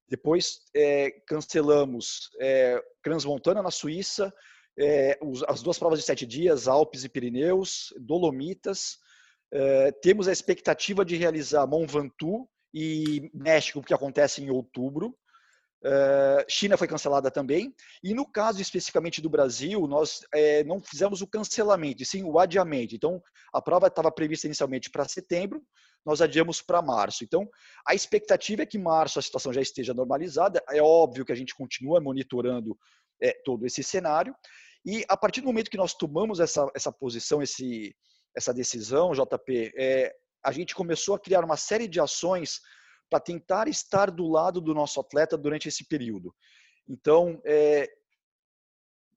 [0.08, 4.32] depois é, cancelamos é, Transmontana na Suíça,
[4.78, 8.98] é, os, as duas provas de sete dias, Alpes e Pirineus, Dolomitas.
[9.52, 15.16] É, temos a expectativa de realizar Mont Ventoux e México, que acontece em outubro.
[15.84, 17.72] Uh, China foi cancelada também.
[18.02, 22.94] E no caso especificamente do Brasil, nós é, não fizemos o cancelamento, sim o adiamento.
[22.94, 25.62] Então, a prova estava prevista inicialmente para setembro,
[26.04, 27.24] nós adiamos para março.
[27.24, 27.48] Então,
[27.86, 30.62] a expectativa é que março a situação já esteja normalizada.
[30.70, 32.78] É óbvio que a gente continua monitorando
[33.22, 34.34] é, todo esse cenário.
[34.84, 37.94] E a partir do momento que nós tomamos essa, essa posição, esse,
[38.36, 42.60] essa decisão, JP, é, a gente começou a criar uma série de ações
[43.10, 46.34] para tentar estar do lado do nosso atleta durante esse período.
[46.88, 47.88] Então, é,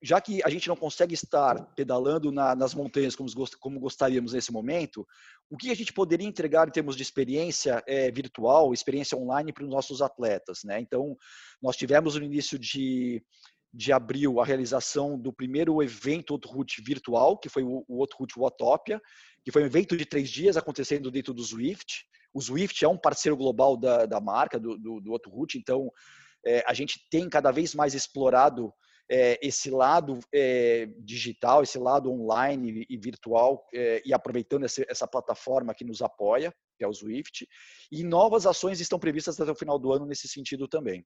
[0.01, 4.51] já que a gente não consegue estar pedalando na, nas montanhas como, como, gostaríamos nesse
[4.51, 5.07] momento,
[5.47, 9.63] o que a gente poderia entregar em termos de experiência é, virtual, experiência online para
[9.63, 10.63] os nossos atletas?
[10.63, 10.79] Né?
[10.79, 11.15] Então,
[11.61, 13.23] nós tivemos no início de,
[13.71, 18.99] de abril a realização do primeiro evento Outroot virtual, que foi o, o Outroot Watopia,
[19.45, 22.05] que foi um evento de três dias acontecendo dentro do Swift.
[22.33, 25.91] O Swift é um parceiro global da, da marca, do, do, do Outroot, então
[26.43, 28.73] é, a gente tem cada vez mais explorado
[29.11, 35.05] é, esse lado é, digital, esse lado online e virtual, é, e aproveitando essa, essa,
[35.05, 37.45] plataforma que nos apoia, que é o Swift,
[37.91, 41.05] e novas ações estão previstas até o final do ano nesse sentido também.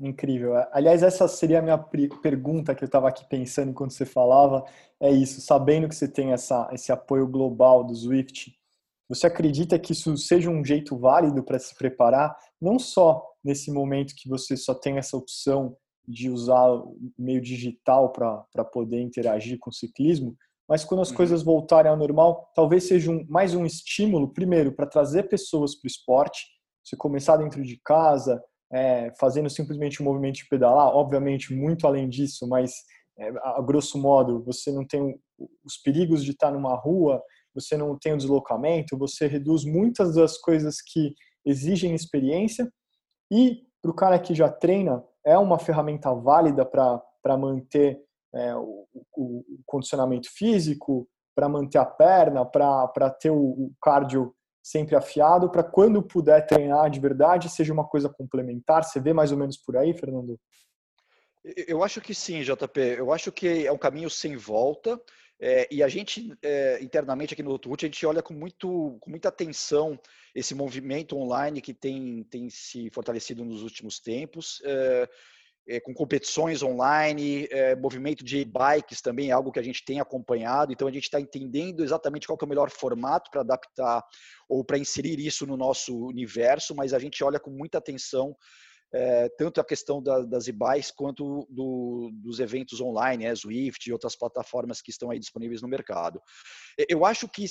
[0.00, 0.54] Incrível.
[0.72, 4.64] Aliás, essa seria a minha pergunta que eu estava aqui pensando enquanto você falava.
[4.98, 8.50] É isso, sabendo que você tem essa, esse apoio global do Swift,
[9.06, 14.14] você acredita que isso seja um jeito válido para se preparar, não só nesse momento
[14.16, 16.68] que você só tem essa opção de usar
[17.18, 20.36] meio digital para poder interagir com o ciclismo,
[20.68, 21.16] mas quando as uhum.
[21.16, 25.86] coisas voltarem ao normal, talvez seja um, mais um estímulo, primeiro, para trazer pessoas para
[25.86, 26.46] o esporte,
[26.82, 31.86] você começar dentro de casa, é, fazendo simplesmente o um movimento de pedalar, obviamente muito
[31.86, 32.72] além disso, mas
[33.18, 35.14] é, a grosso modo, você não tem
[35.64, 37.22] os perigos de estar numa rua,
[37.54, 41.12] você não tem o deslocamento, você reduz muitas das coisas que
[41.44, 42.70] exigem experiência
[43.30, 48.00] e para o cara que já treina, é uma ferramenta válida para manter
[48.34, 54.94] é, o, o, condicionamento físico, para manter a perna, para ter o, o cardio sempre
[54.94, 58.84] afiado, para quando puder treinar de verdade, seja uma coisa complementar.
[58.84, 60.38] Você vê mais ou menos por aí, Fernando?
[61.66, 62.80] Eu acho que sim, JP.
[62.80, 65.00] Eu acho que é um caminho sem volta.
[65.40, 69.10] É, e a gente, é, internamente aqui no Outwood, a gente olha com, muito, com
[69.10, 69.98] muita atenção
[70.34, 75.08] esse movimento online que tem, tem se fortalecido nos últimos tempos, é,
[75.68, 80.00] é com competições online, é, movimento de bikes também é algo que a gente tem
[80.00, 84.02] acompanhado, então a gente está entendendo exatamente qual é o melhor formato para adaptar
[84.48, 88.34] ou para inserir isso no nosso universo, mas a gente olha com muita atenção
[88.94, 93.92] é, tanto a questão da, das IBAIs quanto do, dos eventos online, né, Swift e
[93.92, 96.20] outras plataformas que estão aí disponíveis no mercado.
[96.88, 97.46] Eu acho que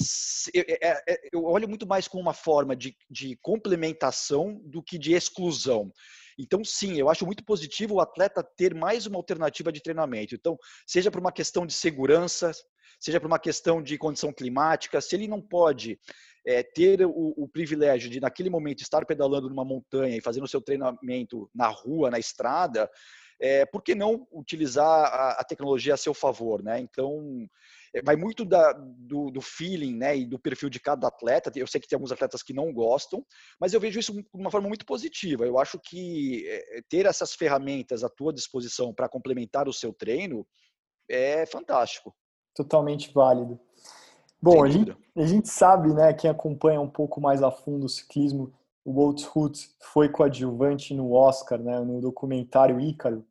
[0.56, 5.14] é, é, eu olho muito mais como uma forma de, de complementação do que de
[5.14, 5.92] exclusão.
[6.38, 10.34] Então, sim, eu acho muito positivo o atleta ter mais uma alternativa de treinamento.
[10.36, 12.52] Então, seja por uma questão de segurança,
[13.00, 16.00] seja por uma questão de condição climática, se ele não pode
[16.46, 20.48] é, ter o, o, privilégio de, naquele momento, estar pedalando numa montanha e fazendo o
[20.48, 22.90] seu treinamento na rua, na estrada,
[23.40, 26.80] é, por que não utilizar a, a tecnologia a seu favor, né?
[26.80, 27.48] Então,
[27.94, 31.52] é, vai muito da, do, do, feeling né, e do perfil de cada atleta.
[31.56, 33.26] Eu sei que tem alguns atletas que não gostam,
[33.60, 35.46] mas eu vejo isso de uma forma muito positiva.
[35.46, 40.46] Eu acho que é, ter essas ferramentas à tua disposição para complementar o seu treino
[41.10, 42.16] é fantástico.
[42.56, 43.60] Totalmente válido.
[44.42, 47.90] Bom, a gente, a gente, sabe, né, quem acompanha um pouco mais a fundo o
[47.90, 48.52] ciclismo,
[48.84, 49.60] o Walt Hood
[49.94, 53.24] foi coadjuvante no Oscar, né, no documentário Ícaro,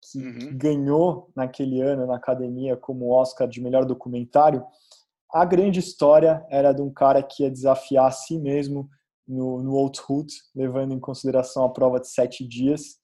[0.00, 0.56] que, uhum.
[0.56, 4.64] ganhou naquele ano na academia como Oscar de melhor documentário.
[5.32, 8.88] A grande história era de um cara que ia desafiar a si mesmo
[9.26, 12.98] no, no Walt Hood, levando em consideração a prova de sete dias.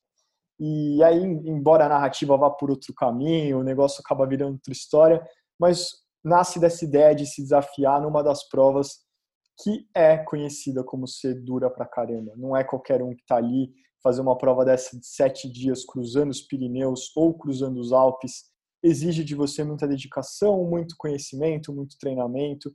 [0.59, 5.27] E aí, embora a narrativa vá por outro caminho, o negócio acaba virando outra história,
[5.59, 5.93] mas
[6.25, 8.99] nasce dessa ideia de se desafiar numa das provas
[9.63, 12.33] que é conhecida como ser dura pra caramba.
[12.37, 13.71] Não é qualquer um que está ali
[14.03, 18.45] fazer uma prova dessa de sete dias cruzando os Pirineus ou cruzando os Alpes.
[18.83, 22.73] Exige de você muita dedicação, muito conhecimento, muito treinamento.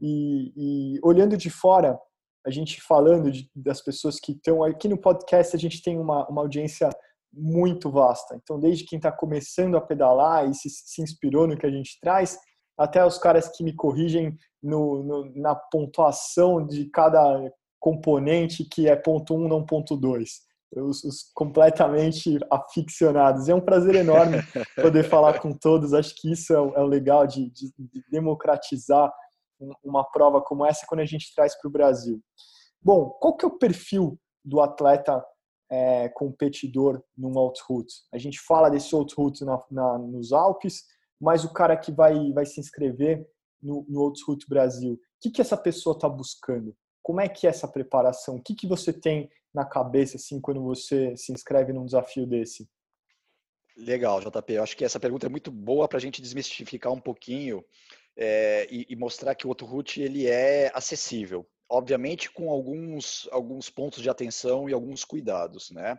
[0.00, 1.98] E, e olhando de fora,
[2.46, 6.26] a gente falando de, das pessoas que estão aqui no podcast, a gente tem uma,
[6.28, 6.88] uma audiência
[7.32, 8.34] muito vasta.
[8.42, 11.98] Então, desde quem está começando a pedalar e se, se inspirou no que a gente
[12.00, 12.38] traz,
[12.82, 17.40] até os caras que me corrigem no, no, na pontuação de cada
[17.78, 20.30] componente que é ponto 1, um, não ponto 2.
[20.76, 23.48] Os, os, completamente aficionados.
[23.48, 24.38] É um prazer enorme
[24.80, 25.92] poder falar com todos.
[25.92, 29.12] Acho que isso é o, é o legal de, de, de, democratizar
[29.84, 32.20] uma prova como essa quando a gente traz para o Brasil.
[32.80, 35.24] Bom, qual que é o perfil do atleta
[35.70, 37.94] é, competidor num out-route?
[38.12, 40.82] A gente fala desse out-route na, na, nos Alpes,
[41.22, 43.24] mas o cara que vai, vai se inscrever
[43.62, 46.76] no, no Outros Route Brasil, o que, que essa pessoa está buscando?
[47.00, 48.36] Como é que é essa preparação?
[48.36, 52.68] O que, que você tem na cabeça assim quando você se inscreve num desafio desse?
[53.76, 54.52] Legal, JP.
[54.52, 57.64] Eu acho que essa pergunta é muito boa para a gente desmistificar um pouquinho
[58.16, 61.48] é, e, e, mostrar que o Outro Route ele é acessível.
[61.70, 65.96] Obviamente com alguns, alguns pontos de atenção e alguns cuidados, né?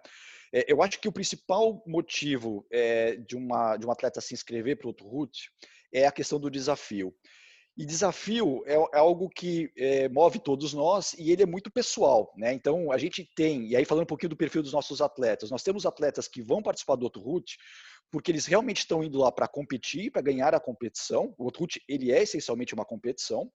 [0.53, 4.77] É, eu acho que o principal motivo é, de, uma, de um atleta se inscrever
[4.77, 5.49] para o outro route
[5.91, 7.13] é a questão do desafio.
[7.75, 12.31] E desafio é, é algo que é, move todos nós e ele é muito pessoal,
[12.37, 12.53] né?
[12.53, 15.63] Então a gente tem, e aí falando um pouquinho do perfil dos nossos atletas, nós
[15.63, 17.57] temos atletas que vão participar do outro route
[18.11, 21.33] porque eles realmente estão indo lá para competir, para ganhar a competição.
[21.35, 23.51] O outro route ele é essencialmente uma competição,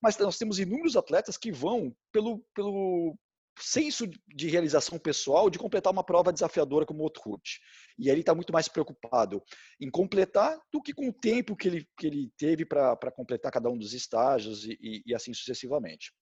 [0.00, 3.18] mas nós temos inúmeros atletas que vão pelo, pelo,
[3.58, 7.60] senso de realização pessoal de completar uma prova desafiadora como o route.
[7.98, 9.42] E ele está muito mais preocupado
[9.80, 13.70] em completar do que com o tempo que ele, que ele teve para completar cada
[13.70, 16.12] um dos estágios e, e, e assim sucessivamente.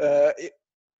[0.00, 0.50] Uh,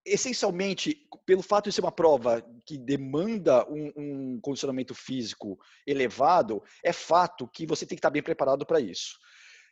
[0.04, 6.92] essencialmente, pelo fato de ser uma prova que demanda um, um, condicionamento físico elevado, é
[6.92, 9.18] fato que você tem que estar bem preparado para isso.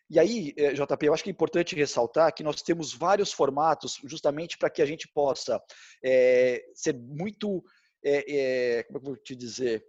[0.09, 4.01] E aí, eh, JP, eu acho que é importante ressaltar que nós temos vários formatos
[4.05, 5.61] justamente para que a gente possa
[6.05, 7.63] é, ser muito,
[8.05, 9.85] é, é, como é que eu vou te dizer,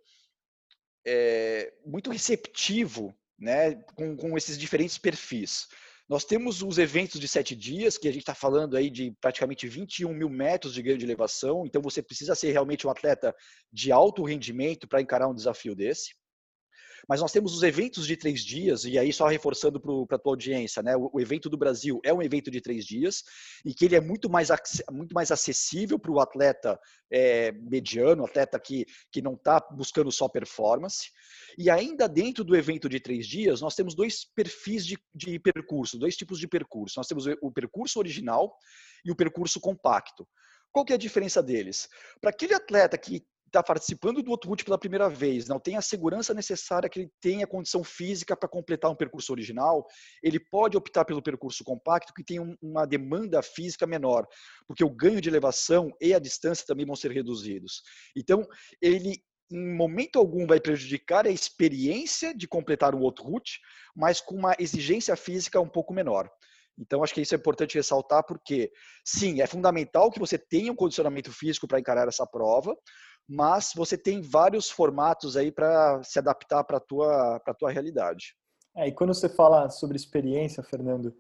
[1.86, 5.68] muito receptivo né, com, com esses diferentes perfis.
[6.10, 9.68] Nós temos os eventos de sete dias, que a gente está falando aí de praticamente
[9.68, 13.36] 21 mil metros de ganho de elevação, então você precisa ser realmente um atleta
[13.72, 16.16] de alto rendimento para encarar um desafio desse.
[17.08, 20.34] Mas nós temos os eventos de três dias, e aí só reforçando para a tua
[20.34, 20.96] audiência, né?
[20.96, 23.24] O, o, evento do Brasil é um evento de três dias,
[23.66, 24.50] e que ele é muito mais,
[24.92, 26.80] muito mais acessível para o atleta
[27.12, 31.10] é, mediano, atleta que, que não está buscando só performance.
[31.58, 35.98] E ainda dentro do evento de três dias, nós temos dois perfis de, de percurso,
[35.98, 36.96] dois tipos de percurso.
[36.98, 38.56] Nós temos o percurso original
[39.04, 40.28] e o percurso compacto.
[40.72, 41.88] Qual que é a diferença deles?
[42.22, 46.34] Para aquele atleta que está participando do Outwood pela primeira vez, não tem a segurança
[46.34, 49.86] necessária que ele tenha condição física para completar um percurso original,
[50.22, 54.28] ele pode optar pelo percurso compacto que tem um, uma demanda física menor,
[54.68, 57.82] porque o ganho de elevação e a distância também vão ser reduzidos.
[58.16, 58.46] Então,
[58.82, 59.16] ele
[59.50, 63.60] em momento algum vai prejudicar a experiência de completar um outro route,
[63.96, 66.30] mas com uma exigência física um pouco menor.
[66.78, 68.72] Então, acho que isso é importante ressaltar, porque,
[69.04, 72.76] sim, é fundamental que você tenha um condicionamento físico para encarar essa prova,
[73.28, 78.36] mas você tem vários formatos aí para se adaptar para a tua, tua realidade.
[78.76, 81.14] É, e quando você fala sobre experiência, Fernando,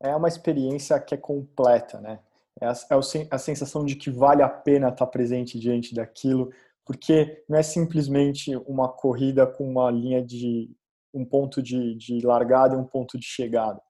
[0.00, 2.18] é uma experiência que é completa, né?
[2.60, 6.50] É a, é a sensação de que vale a pena estar presente diante daquilo,
[6.84, 10.70] porque não é simplesmente uma corrida com uma linha de
[11.12, 13.80] um ponto de, de largada e um ponto de chegada.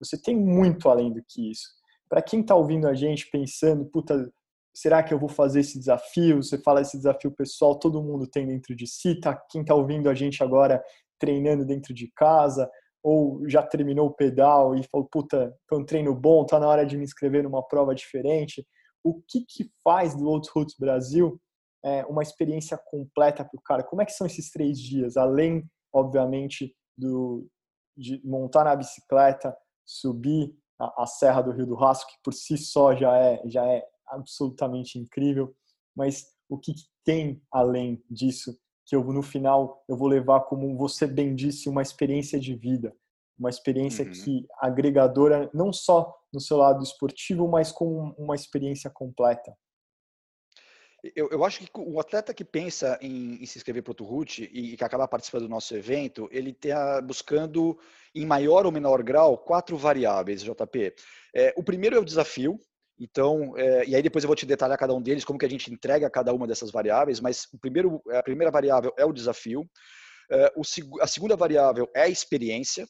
[0.00, 1.68] Você tem muito além do que isso.
[2.08, 4.30] Para quem está ouvindo a gente pensando, puta,
[4.74, 6.42] será que eu vou fazer esse desafio?
[6.42, 9.20] Você fala esse desafio pessoal, todo mundo tem dentro de si.
[9.20, 10.82] Tá, quem está ouvindo a gente agora
[11.18, 12.68] treinando dentro de casa,
[13.02, 16.84] ou já terminou o pedal e falou, puta, foi um treino bom, tá na hora
[16.84, 18.66] de me inscrever numa prova diferente.
[19.02, 21.40] O que que faz do Old Roots Brasil
[21.84, 23.82] é, uma experiência completa para o cara?
[23.82, 25.16] Como é que são esses três dias?
[25.16, 27.46] Além, obviamente, do,
[27.96, 32.56] de montar na bicicleta, subir a, a Serra do Rio do Rastro, que por si
[32.56, 35.54] só já é, já é absolutamente incrível,
[35.94, 40.76] mas o que, que tem além disso que eu no final eu vou levar como
[40.76, 42.94] você bem disse uma experiência de vida,
[43.38, 44.10] uma experiência uhum.
[44.10, 49.56] que agregadora não só no seu lado esportivo, mas com uma experiência completa.
[51.16, 54.50] Eu, eu acho que o atleta que pensa em, em se inscrever para o Route
[54.52, 57.78] e, e que acaba participando do nosso evento, ele está buscando,
[58.14, 60.94] em maior ou menor grau, quatro variáveis, JP.
[61.34, 62.58] É, o primeiro é o desafio,
[62.98, 65.50] então, é, e aí depois eu vou te detalhar cada um deles, como que a
[65.50, 69.66] gente entrega cada uma dessas variáveis, mas o primeiro, a primeira variável é o desafio,
[70.30, 70.62] é, o,
[71.00, 72.86] a segunda variável é a experiência,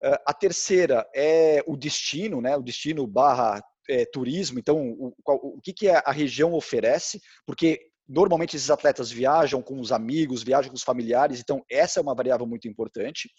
[0.00, 5.56] é, a terceira é o destino, né, o destino barra é, turismo, então o, o,
[5.56, 10.70] o que, que a região oferece, porque normalmente esses atletas viajam com os amigos, viajam
[10.70, 13.30] com os familiares, então essa é uma variável muito importante.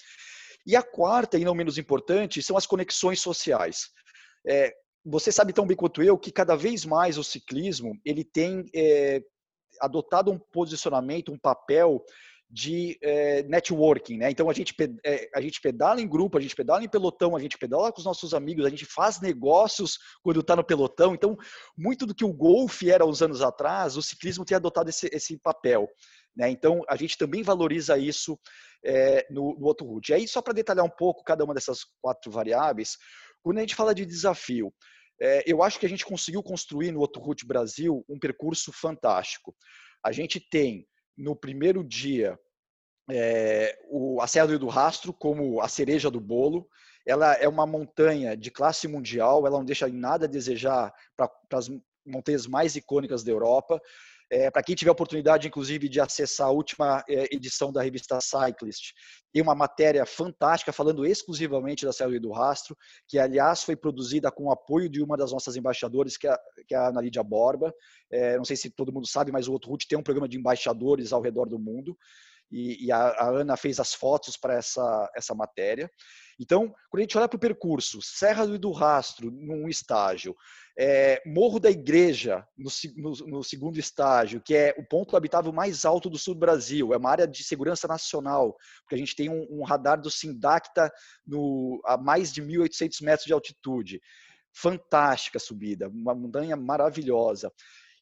[0.65, 3.89] E a quarta, e não menos importante, são as conexões sociais.
[4.45, 4.73] É,
[5.05, 9.21] você sabe tão bem quanto eu que cada vez mais o ciclismo ele tem é,
[9.79, 12.03] adotado um posicionamento, um papel
[12.49, 14.31] de é, networking, né?
[14.31, 14.73] Então a gente,
[15.05, 17.99] é, a gente pedala em grupo, a gente pedala em pelotão, a gente pedala com
[17.99, 21.13] os nossos amigos, a gente faz negócios quando está no pelotão.
[21.13, 21.35] Então,
[21.77, 25.37] muito do que o golfe era uns anos atrás, o ciclismo tem adotado esse, esse
[25.37, 25.89] papel.
[26.35, 26.49] Né?
[26.49, 28.39] Então, a gente também valoriza isso
[28.85, 30.11] é, no, no outro route.
[30.11, 32.97] E aí, só para detalhar um pouco cada uma dessas quatro variáveis,
[33.43, 34.73] quando a gente fala de desafio,
[35.47, 39.55] eu acho que a gente conseguiu construir no Outro Route Brasil um percurso fantástico.
[40.05, 40.85] A gente tem,
[41.17, 42.39] no primeiro dia,
[43.09, 46.69] é, o, a Serra do Rastro como a cereja do bolo.
[47.05, 51.69] Ela é uma montanha de classe mundial, ela não deixa nada a desejar para as
[52.05, 53.81] montanhas mais icônicas da Europa.
[54.29, 58.93] É, Para quem tiver oportunidade, inclusive, de acessar a última é, edição da revista Cyclist,
[59.31, 62.75] tem uma matéria fantástica falando exclusivamente da Serra do Rastro,
[63.07, 66.75] que, aliás, foi produzida com o apoio de uma das nossas embaixadoras, que é, que
[66.75, 67.73] é a Ana Lídia Borba.
[68.11, 71.13] É, não sei se todo mundo sabe, mas o Outro tem um programa de embaixadores
[71.13, 71.97] ao redor do mundo.
[72.51, 75.89] E, e a, a, Ana fez as fotos para essa, essa matéria.
[76.39, 80.35] Então, quando a gente olha para o percurso, Serra do Rastro, num estágio,
[80.79, 85.83] é, Morro da Igreja, no, no, no, segundo estágio, que é o ponto habitável mais
[85.83, 89.29] alto do sul do Brasil, é uma área de segurança nacional, porque a gente tem
[89.29, 90.91] um, um radar do Sindacta
[91.25, 93.99] no, a mais de 1.800 metros de altitude.
[94.53, 97.51] Fantástica subida, uma montanha maravilhosa.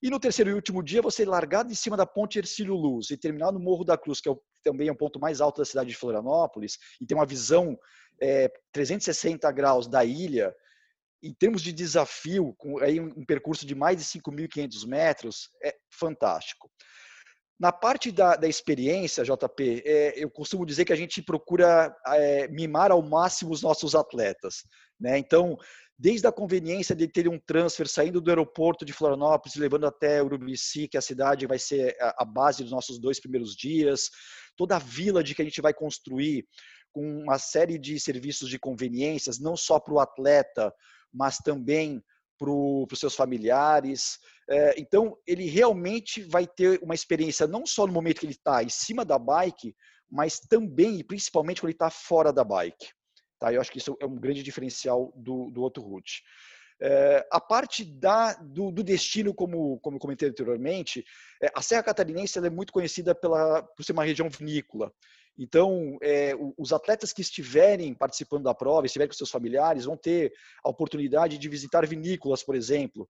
[0.01, 3.17] E no terceiro e último dia, você largar de cima da ponte Ercílio Luz e
[3.17, 5.65] terminar no Morro da Cruz, que é o, também é o ponto mais alto da
[5.65, 7.77] cidade de Florianópolis, e tem uma visão
[8.21, 10.53] é, 360 graus da ilha,
[11.23, 16.69] em termos de desafio, com aí um percurso de mais de 5.500 metros, é fantástico.
[17.59, 22.47] Na parte da, da experiência, JP, é, eu costumo dizer que a gente procura é,
[22.49, 24.65] mimar ao máximo os nossos atletas.
[24.99, 25.17] Né?
[25.17, 25.57] Então,
[25.97, 30.87] desde a conveniência de ter um transfer saindo do aeroporto de Florianópolis, levando até Urubici,
[30.87, 34.09] que a cidade vai ser a base dos nossos dois primeiros dias,
[34.57, 36.45] toda a vila de que a gente vai construir
[36.91, 40.73] com uma série de serviços de conveniências, não só para o atleta,
[41.13, 42.01] mas também
[42.37, 44.17] para os seus familiares.
[44.49, 48.63] É, então, ele realmente vai ter uma experiência não só no momento que ele está
[48.63, 49.75] em cima da bike,
[50.09, 52.87] mas também e principalmente quando ele está fora da bike.
[53.45, 53.53] Tá?
[53.53, 56.23] Eu acho que isso é um grande diferencial do, do outro route.
[56.81, 61.05] É, a parte da, do, do, destino, como, como comentei anteriormente,
[61.41, 64.91] é, a Serra Catarinense é muito conhecida pela, por ser uma região vinícola.
[65.37, 70.33] Então, é, os atletas que estiverem participando da prova, estiverem com seus familiares, vão ter
[70.63, 73.07] a oportunidade de visitar vinícolas, por exemplo.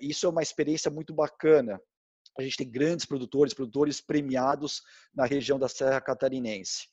[0.00, 1.80] Isso é uma experiência muito bacana.
[2.36, 4.82] A gente tem grandes produtores, produtores premiados
[5.14, 6.88] na região da Serra Catarinense.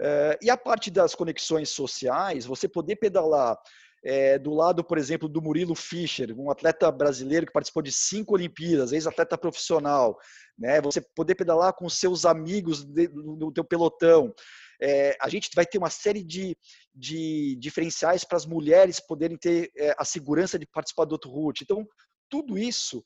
[0.00, 3.58] É, e a parte das conexões sociais, você poder pedalar
[4.04, 8.34] é, do lado, por exemplo, do Murilo Fischer, um atleta brasileiro que participou de cinco
[8.34, 10.16] Olimpíadas, ex-atleta profissional,
[10.56, 10.80] né?
[10.82, 14.32] Você poder pedalar com seus amigos do teu pelotão.
[14.80, 16.56] É, a gente vai ter uma série de,
[16.94, 21.64] de diferenciais para as mulheres poderem ter é, a segurança de participar do outro route.
[21.64, 21.84] Então,
[22.30, 23.02] tudo isso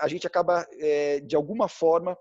[0.00, 0.64] a gente acaba,
[1.26, 2.16] de alguma forma,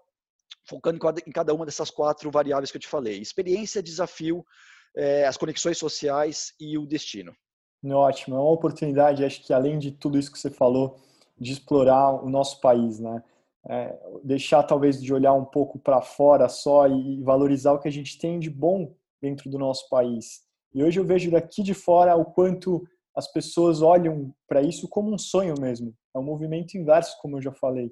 [0.68, 4.46] focando em cada uma dessas quatro variáveis que eu te falei: experiência, desafio,
[4.96, 7.34] é, as conexões sociais e o destino.
[7.86, 11.00] Ótimo, é uma oportunidade, acho que além de tudo isso que você falou,
[11.40, 13.24] de explorar o nosso país, né?
[13.70, 17.92] É, deixar talvez de olhar um pouco para fora só e valorizar o que a
[17.92, 20.42] gente tem de bom dentro do nosso país.
[20.74, 25.14] E hoje eu vejo daqui de fora o quanto as pessoas olham para isso como
[25.14, 25.94] um sonho mesmo.
[26.16, 27.92] É um movimento inverso, como eu já falei.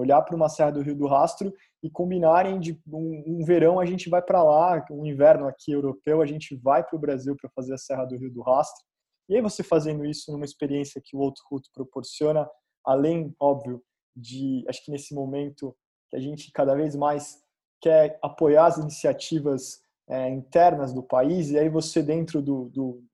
[0.00, 3.86] Olhar para uma Serra do Rio do Rastro e combinarem de um, um verão a
[3.86, 7.50] gente vai para lá, um inverno aqui europeu a gente vai para o Brasil para
[7.50, 8.84] fazer a Serra do Rio do Rastro.
[9.28, 12.48] E aí você fazendo isso numa experiência que o outro Route proporciona,
[12.84, 13.80] além, óbvio,
[14.16, 15.74] de, acho que nesse momento
[16.10, 17.38] que a gente cada vez mais
[17.80, 23.04] quer apoiar as iniciativas é, internas do país, e aí você dentro do, do,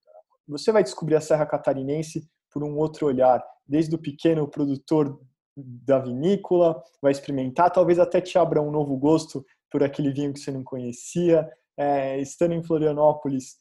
[0.48, 5.20] Você vai descobrir a Serra Catarinense por um outro olhar, desde o pequeno produtor
[5.56, 10.40] da vinícola, vai experimentar, talvez até te abra um novo gosto por aquele vinho que
[10.40, 11.48] você não conhecia.
[11.78, 13.56] É, estando em Florianópolis,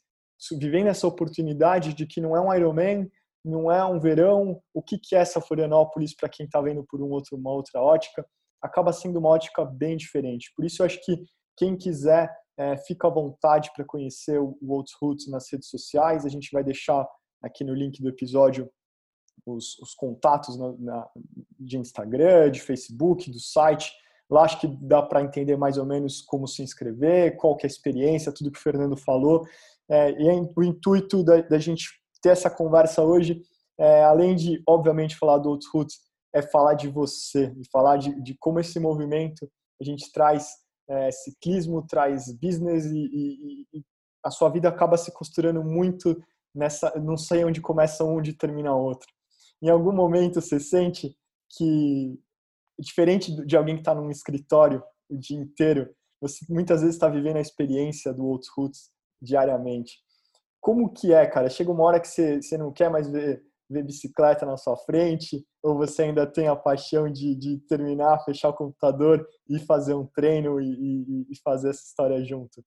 [0.58, 3.10] vivendo essa oportunidade de que não é um Ironman,
[3.44, 7.00] não é um verão, o que, que é essa Florianópolis para quem está vendo por
[7.00, 8.26] um outro, uma outra ótica,
[8.60, 10.52] acaba sendo uma ótica bem diferente.
[10.56, 11.24] Por isso eu acho que
[11.56, 16.24] quem quiser é, fica à vontade para conhecer o World's Roots nas redes sociais.
[16.24, 17.06] A gente vai deixar
[17.42, 18.70] aqui no link do episódio
[19.46, 21.08] os, os contatos na, na,
[21.58, 23.92] de Instagram, de Facebook, do site.
[24.28, 27.68] Lá acho que dá para entender mais ou menos como se inscrever, qual que é
[27.68, 29.46] a experiência, tudo que o Fernando falou.
[29.88, 31.86] É, e o intuito da, da, gente
[32.20, 33.40] ter essa conversa hoje,
[33.78, 36.00] é, além de, obviamente, falar do Roots,
[36.34, 39.48] é falar de você, e falar de, de, como esse movimento
[39.80, 40.48] a gente traz
[40.88, 43.84] é, ciclismo, traz business e, e, e,
[44.24, 46.20] a sua vida acaba se costurando muito
[46.54, 49.06] nessa, não sei onde começa um, onde termina outro.
[49.66, 51.12] Em algum momento você sente
[51.50, 52.16] que,
[52.78, 57.38] diferente de alguém que está num escritório o dia inteiro, você muitas vezes está vivendo
[57.38, 59.98] a experiência do Outros Roots diariamente.
[60.60, 61.50] Como que é, cara?
[61.50, 65.44] Chega uma hora que você, você não quer mais ver, ver bicicleta na sua frente,
[65.60, 70.06] ou você ainda tem a paixão de, de terminar, fechar o computador e fazer um
[70.06, 72.64] treino e, e, e fazer essa história junto?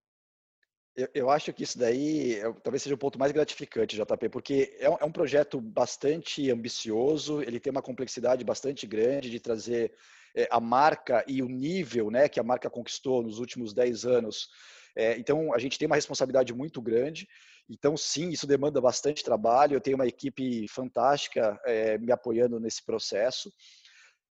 [0.99, 4.75] Eu, eu, acho que isso daí é, talvez seja o ponto mais gratificante, JP, porque
[4.79, 9.93] é um, é um, projeto bastante ambicioso, ele tem uma complexidade bastante grande de trazer
[10.35, 14.49] é, a marca e o nível né, que a marca conquistou nos últimos 10 anos
[14.95, 17.27] é, então, a gente tem uma responsabilidade muito grande.
[17.69, 19.75] Então, sim, isso demanda bastante trabalho.
[19.75, 23.49] Eu tenho uma equipe fantástica é, me apoiando nesse processo.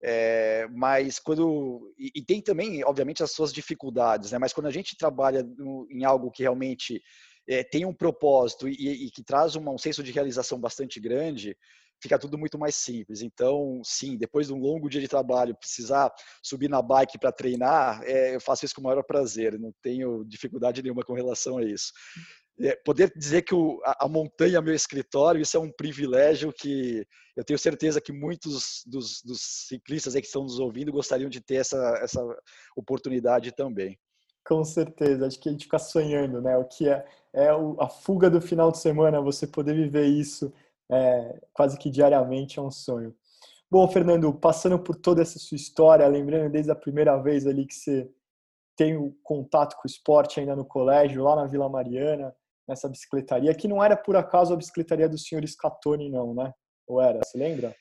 [0.04, 4.38] É, mas quando e, e, tem também, obviamente, as suas dificuldades, né?
[4.38, 7.02] Mas quando a gente trabalha no, em algo que realmente
[7.50, 11.58] é, tem um propósito e, e que traz uma, um senso de realização bastante grande,
[12.02, 13.22] fica tudo muito mais simples.
[13.22, 16.12] Então, sim, depois de um longo dia de trabalho, precisar
[16.43, 20.24] subir na bike para treinar, é, eu faço isso com o maior prazer, não tenho
[20.26, 21.91] dificuldade nenhuma com relação a isso.
[22.60, 26.51] É, poder dizer que o, a, a, montanha é meu escritório, isso é um privilégio
[26.51, 27.05] que
[27.36, 31.55] eu tenho certeza que muitos dos, dos ciclistas que estão nos ouvindo gostariam de ter
[31.55, 32.20] essa, essa
[32.76, 33.97] oportunidade também.
[34.43, 36.58] Com certeza, acho que a gente fica sonhando, né?
[36.58, 37.49] O que é, é
[37.80, 40.51] a fuga do final de semana, você poder viver isso
[40.89, 43.14] é, quase que diariamente é um sonho.
[43.70, 47.76] Bom, Fernando, passando por toda essa sua história, lembrando desde a primeira vez ali que
[47.76, 48.10] você
[48.76, 52.34] tem o contato com o esporte ainda no colégio, lá na Vila Mariana,
[52.68, 56.51] nessa bicicletaria, que não era por acaso a bicicletaria do senhor Scatoni, não, né?
[56.88, 57.20] Ou era?
[57.24, 57.76] Você lembra?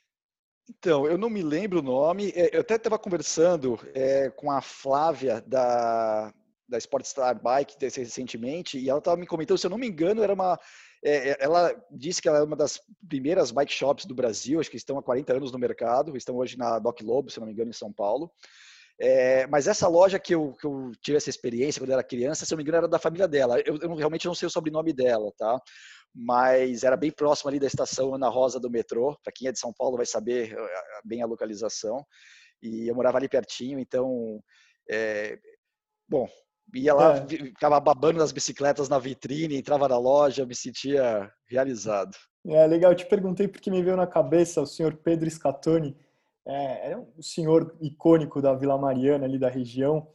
[0.68, 2.32] Então, eu não me lembro o nome.
[2.34, 6.32] É, eu até estava conversando é, com a Flávia da,
[6.68, 10.34] da Sportstar Bike recentemente e ela estava me comentando, se eu não me engano, era
[10.34, 10.58] uma
[11.04, 14.70] é, é, ela disse que ela é uma das primeiras bike shops do Brasil, acho
[14.70, 17.52] que estão há 40 anos no mercado, estão hoje na Doc Lobo, se não me
[17.52, 18.28] engano, em São Paulo.
[18.98, 22.46] É, mas essa loja que eu, que eu, tive essa experiência quando eu era criança,
[22.46, 23.60] se eu não me engano, era da família dela.
[23.60, 25.60] Eu, eu realmente não sei o sobrenome dela, tá?
[26.14, 29.18] Mas era bem próximo ali da estação Ana Rosa do metrô.
[29.22, 32.02] Para quem é de São Paulo vai saber eh, bem a localização.
[32.62, 34.40] E eu morava ali pertinho, então,
[34.90, 35.38] é,
[36.08, 36.26] bom,
[36.74, 37.26] ia lá, é.
[37.26, 42.16] ficava babando nas bicicletas na vitrine, entrava na loja, me sentia realizado.
[42.46, 45.96] É legal, eu te perguntei porque me veio na cabeça o senhor Pedro Scatoni,
[46.46, 50.06] é, era um senhor icônico da Vila Mariana, ali da região,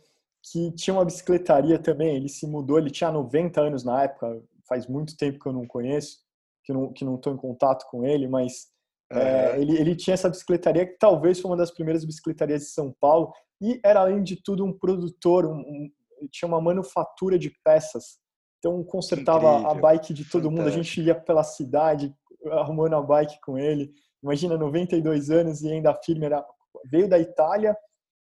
[0.42, 4.88] que tinha uma bicicletaria também, ele se mudou, ele tinha 90 anos na época, faz
[4.88, 6.20] muito tempo que eu não conheço,
[6.64, 8.68] que não que não estou em contato com ele, mas
[9.12, 9.20] uhum.
[9.20, 12.96] é, ele, ele tinha essa bicicletaria que talvez foi uma das primeiras bicicletarias de São
[13.00, 15.92] Paulo e era além de tudo um produtor, um, um
[16.32, 18.20] tinha uma manufatura de peças.
[18.60, 19.72] Então consertava Incrível.
[19.72, 20.52] a bike de todo Fantástico.
[20.52, 20.68] mundo.
[20.68, 22.16] A gente ia pela cidade
[22.52, 23.92] arrumando a bike com ele.
[24.24, 26.26] Imagina, 92 anos e ainda firme.
[26.26, 26.46] Era,
[26.86, 27.76] veio da Itália,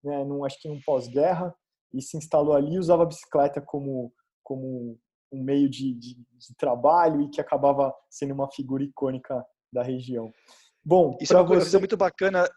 [0.03, 1.55] né, num, acho que um pós-guerra,
[1.93, 2.79] e se instalou ali.
[2.79, 4.13] Usava a bicicleta como,
[4.43, 4.99] como
[5.33, 10.33] um meio de, de, de, trabalho e que acabava sendo uma figura icônica da região.
[10.85, 12.49] Bom, isso é uma coisa muito bacana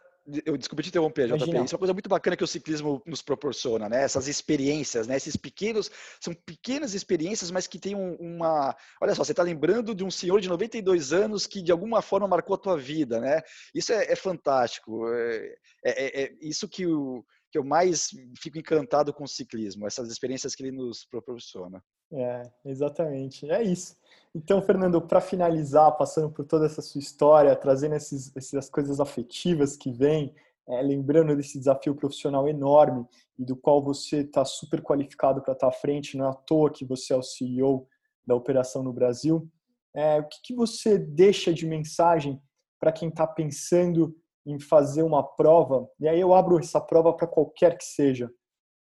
[0.46, 1.44] eu desculpe te interromper, JP.
[1.44, 4.04] Isso é uma coisa muito bacana que o ciclismo nos proporciona, né?
[4.04, 5.16] Essas experiências, né?
[5.16, 8.76] Esses pequenos, são pequenas experiências, mas que tem uma.
[9.00, 12.28] Olha só, você está lembrando de um senhor de 92 anos que de alguma forma
[12.28, 13.42] marcou a tua vida, né?
[13.74, 15.08] Isso é, é fantástico.
[15.10, 17.24] É, é, é, isso que, o,
[17.56, 21.82] que eu mais fico encantado com o ciclismo, essas experiências que ele nos proporciona.
[22.12, 23.50] É, exatamente.
[23.50, 23.96] É isso.
[24.36, 29.78] Então, Fernando, para finalizar, passando por toda essa sua história, trazendo esses, essas coisas afetivas
[29.78, 30.36] que vêm,
[30.68, 33.08] é, lembrando desse desafio profissional enorme
[33.40, 36.34] e do qual você está super qualificado para estar tá à frente, não é à
[36.34, 37.88] toa que você é o CEO
[38.28, 39.50] da operação no Brasil.
[39.94, 42.38] É, o que, que você deixa de mensagem
[42.82, 44.14] para quem está pensando
[44.46, 45.90] em fazer uma prova?
[46.00, 48.30] E aí eu abro essa prova para qualquer que seja,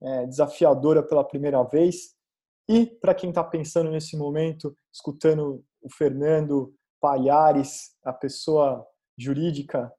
[0.02, 2.16] é, desafiadora pela primeira vez,
[2.68, 8.86] e para quem está pensando nesse momento, escutando o Fernando Palhares, a pessoa
[9.18, 9.94] jurídica,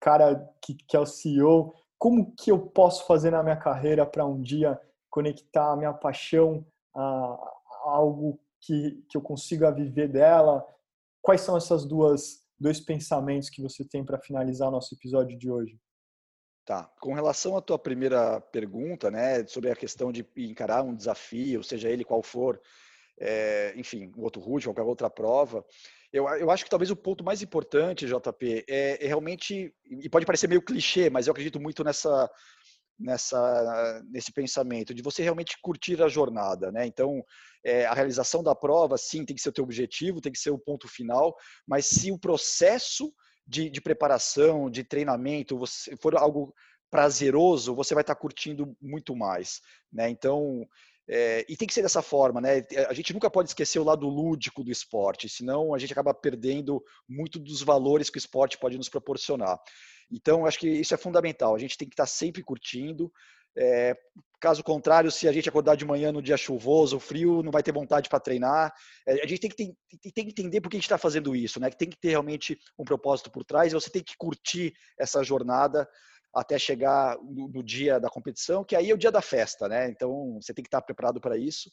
[0.00, 4.24] cara que, que é o CEO, como que eu posso fazer na minha carreira para
[4.24, 10.66] um dia conectar a minha paixão a, a algo que, que eu consiga viver dela?
[11.20, 15.76] Quais são essas duas dois pensamentos que você tem para finalizar nosso episódio de hoje?
[16.64, 16.84] Tá.
[17.00, 21.90] Com relação à tua primeira pergunta, né, sobre a questão de encarar um desafio, seja
[21.90, 22.60] ele qual for,
[23.18, 25.64] é, enfim, o outro route, qualquer outra prova,
[26.12, 30.26] eu, eu acho que talvez o ponto mais importante, JP, é, é realmente, e pode
[30.26, 32.30] parecer meio clichê, mas eu acredito muito nessa,
[32.98, 36.86] nessa nesse pensamento de você realmente curtir a jornada, né?
[36.86, 37.24] Então,
[37.64, 40.50] é, a realização da prova, sim, tem que ser o teu objetivo, tem que ser
[40.50, 41.34] o ponto final,
[41.66, 43.12] mas se o processo
[43.46, 46.54] de, de preparação, de treinamento, você for algo
[46.90, 49.60] prazeroso, você vai estar curtindo muito mais,
[49.92, 50.10] né?
[50.10, 50.66] Então,
[51.08, 52.64] é, e tem que ser dessa forma, né?
[52.88, 56.82] A gente nunca pode esquecer o lado lúdico do esporte, senão a gente acaba perdendo
[57.08, 59.58] muito dos valores que o esporte pode nos proporcionar.
[60.10, 61.54] Então, acho que isso é fundamental.
[61.54, 63.12] A gente tem que estar sempre curtindo,
[63.56, 63.94] é,
[64.40, 67.72] caso contrário, se a gente acordar de manhã no dia chuvoso, frio, não vai ter
[67.72, 68.72] vontade para treinar.
[69.06, 71.60] É, a gente tem que, tem, que entender por que a gente está fazendo isso,
[71.60, 71.70] né?
[71.70, 73.72] Tem que ter realmente um propósito por trás.
[73.72, 75.88] E você tem que curtir essa jornada
[76.34, 79.88] até chegar no, no, dia da competição, que aí é o dia da festa, né?
[79.90, 81.70] Então você tem que estar preparado para isso,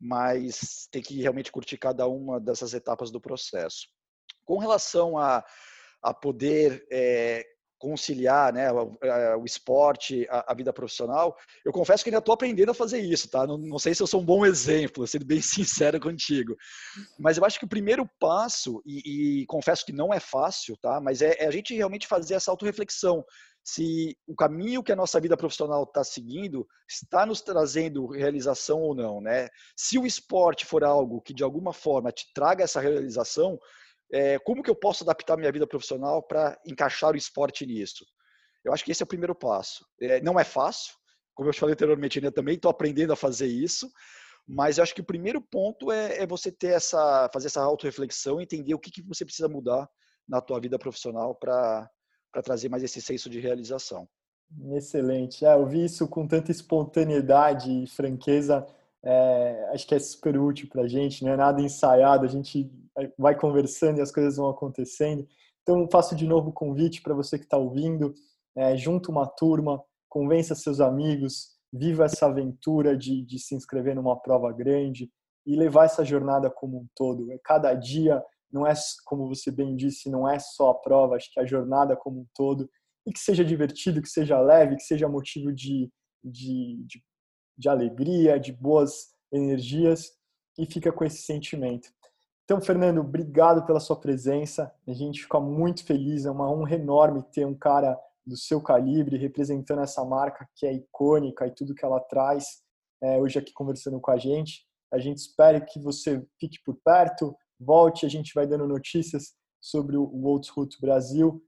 [0.00, 3.86] mas tem que realmente curtir cada uma dessas etapas do processo.
[4.46, 5.44] Com relação a,
[6.02, 7.44] a poder é,
[7.82, 8.96] conciliar né, o,
[9.40, 13.28] o esporte, a, a, vida profissional, eu confesso que ainda estou aprendendo a fazer isso,
[13.28, 13.44] tá?
[13.44, 16.56] Não, não, sei se eu sou um bom exemplo, sendo bem sincero contigo.
[17.18, 21.00] Mas eu acho que o primeiro passo, e, e confesso que não é fácil, tá?
[21.00, 23.24] Mas é, é, a gente realmente fazer essa autorreflexão.
[23.64, 28.94] Se o caminho que a nossa vida profissional está seguindo está nos trazendo realização ou
[28.94, 29.48] não, né?
[29.76, 33.58] Se o esporte for algo que de alguma forma te traga essa realização,
[34.12, 38.04] é, como que eu posso adaptar minha vida profissional para encaixar o esporte nisso?
[38.64, 39.84] Eu acho que esse é o primeiro passo.
[40.00, 40.92] É, não é fácil,
[41.34, 43.90] como eu falei anteriormente, eu também estou aprendendo a fazer isso,
[44.46, 48.40] mas eu acho que o primeiro ponto é, é você ter essa, fazer essa autorreflexão,
[48.40, 49.88] entender o que, que você precisa mudar
[50.28, 51.88] na tua vida profissional para
[52.44, 54.06] trazer mais esse senso de realização.
[54.74, 55.44] Excelente.
[55.44, 58.66] É, eu vi isso com tanta espontaneidade e franqueza
[59.04, 62.70] é, acho que é super útil para a gente, não é nada ensaiado, a gente
[63.18, 65.26] vai conversando e as coisas vão acontecendo.
[65.62, 68.14] Então, faço de novo o convite para você que está ouvindo,
[68.56, 74.20] é, junta uma turma, convença seus amigos, viva essa aventura de, de se inscrever numa
[74.20, 75.10] prova grande
[75.46, 77.32] e levar essa jornada como um todo.
[77.32, 78.22] É, cada dia
[78.52, 78.74] não é,
[79.06, 82.26] como você bem disse, não é só a prova, acho que a jornada como um
[82.34, 82.68] todo
[83.06, 85.90] e que seja divertido, que seja leve, que seja motivo de,
[86.22, 87.02] de, de
[87.56, 90.12] de alegria, de boas energias
[90.58, 91.88] e fica com esse sentimento.
[92.44, 94.72] Então, Fernando, obrigado pela sua presença.
[94.86, 99.16] A gente fica muito feliz, é uma honra enorme ter um cara do seu calibre
[99.16, 102.62] representando essa marca que é icônica e tudo que ela traz
[103.02, 104.64] é, hoje aqui conversando com a gente.
[104.92, 109.96] A gente espera que você fique por perto, volte, a gente vai dando notícias sobre
[109.96, 111.42] o Route Brasil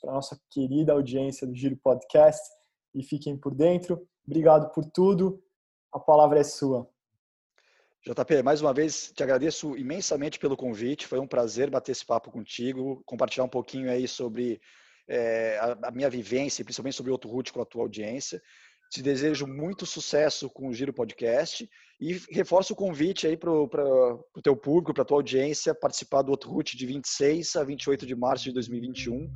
[0.00, 2.42] para a nossa querida audiência do Giro Podcast
[2.94, 4.06] e fiquem por dentro.
[4.26, 5.42] Obrigado por tudo.
[5.92, 6.88] A palavra é sua.
[8.02, 11.06] JP, mais uma vez te agradeço imensamente pelo convite.
[11.06, 14.60] Foi um prazer bater esse papo contigo, compartilhar um pouquinho aí sobre
[15.06, 18.40] é, a, a, minha vivência, principalmente sobre o Outro Route com a tua audiência.
[18.90, 21.68] Te desejo muito sucesso com o Giro Podcast
[22.00, 26.30] e reforço o convite aí para o teu público, para a tua audiência, participar do
[26.30, 29.30] Outro Route de 26 a 28 de março de 2021 uh,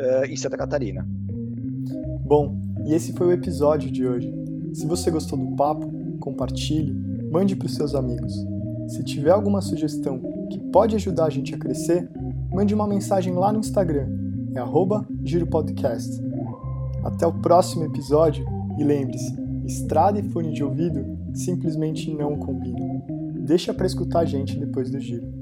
[0.00, 1.06] eh, em Santa Catarina.
[2.26, 4.34] Bom, e esse foi o episódio de hoje.
[4.72, 5.88] Se você gostou do papo,
[6.18, 6.92] compartilhe
[7.30, 8.34] mande para os seus amigos.
[8.88, 10.20] Se tiver alguma sugestão
[10.50, 12.10] que pode ajudar a gente a crescer,
[12.52, 14.08] mande uma mensagem lá no Instagram,
[14.56, 14.60] é
[15.24, 16.20] giropodcast.
[17.04, 18.44] Até o próximo episódio
[18.76, 19.32] e lembre-se,
[19.64, 23.04] estrada e fone de ouvido simplesmente não combinam.
[23.46, 25.39] Deixa para escutar a gente depois do giro.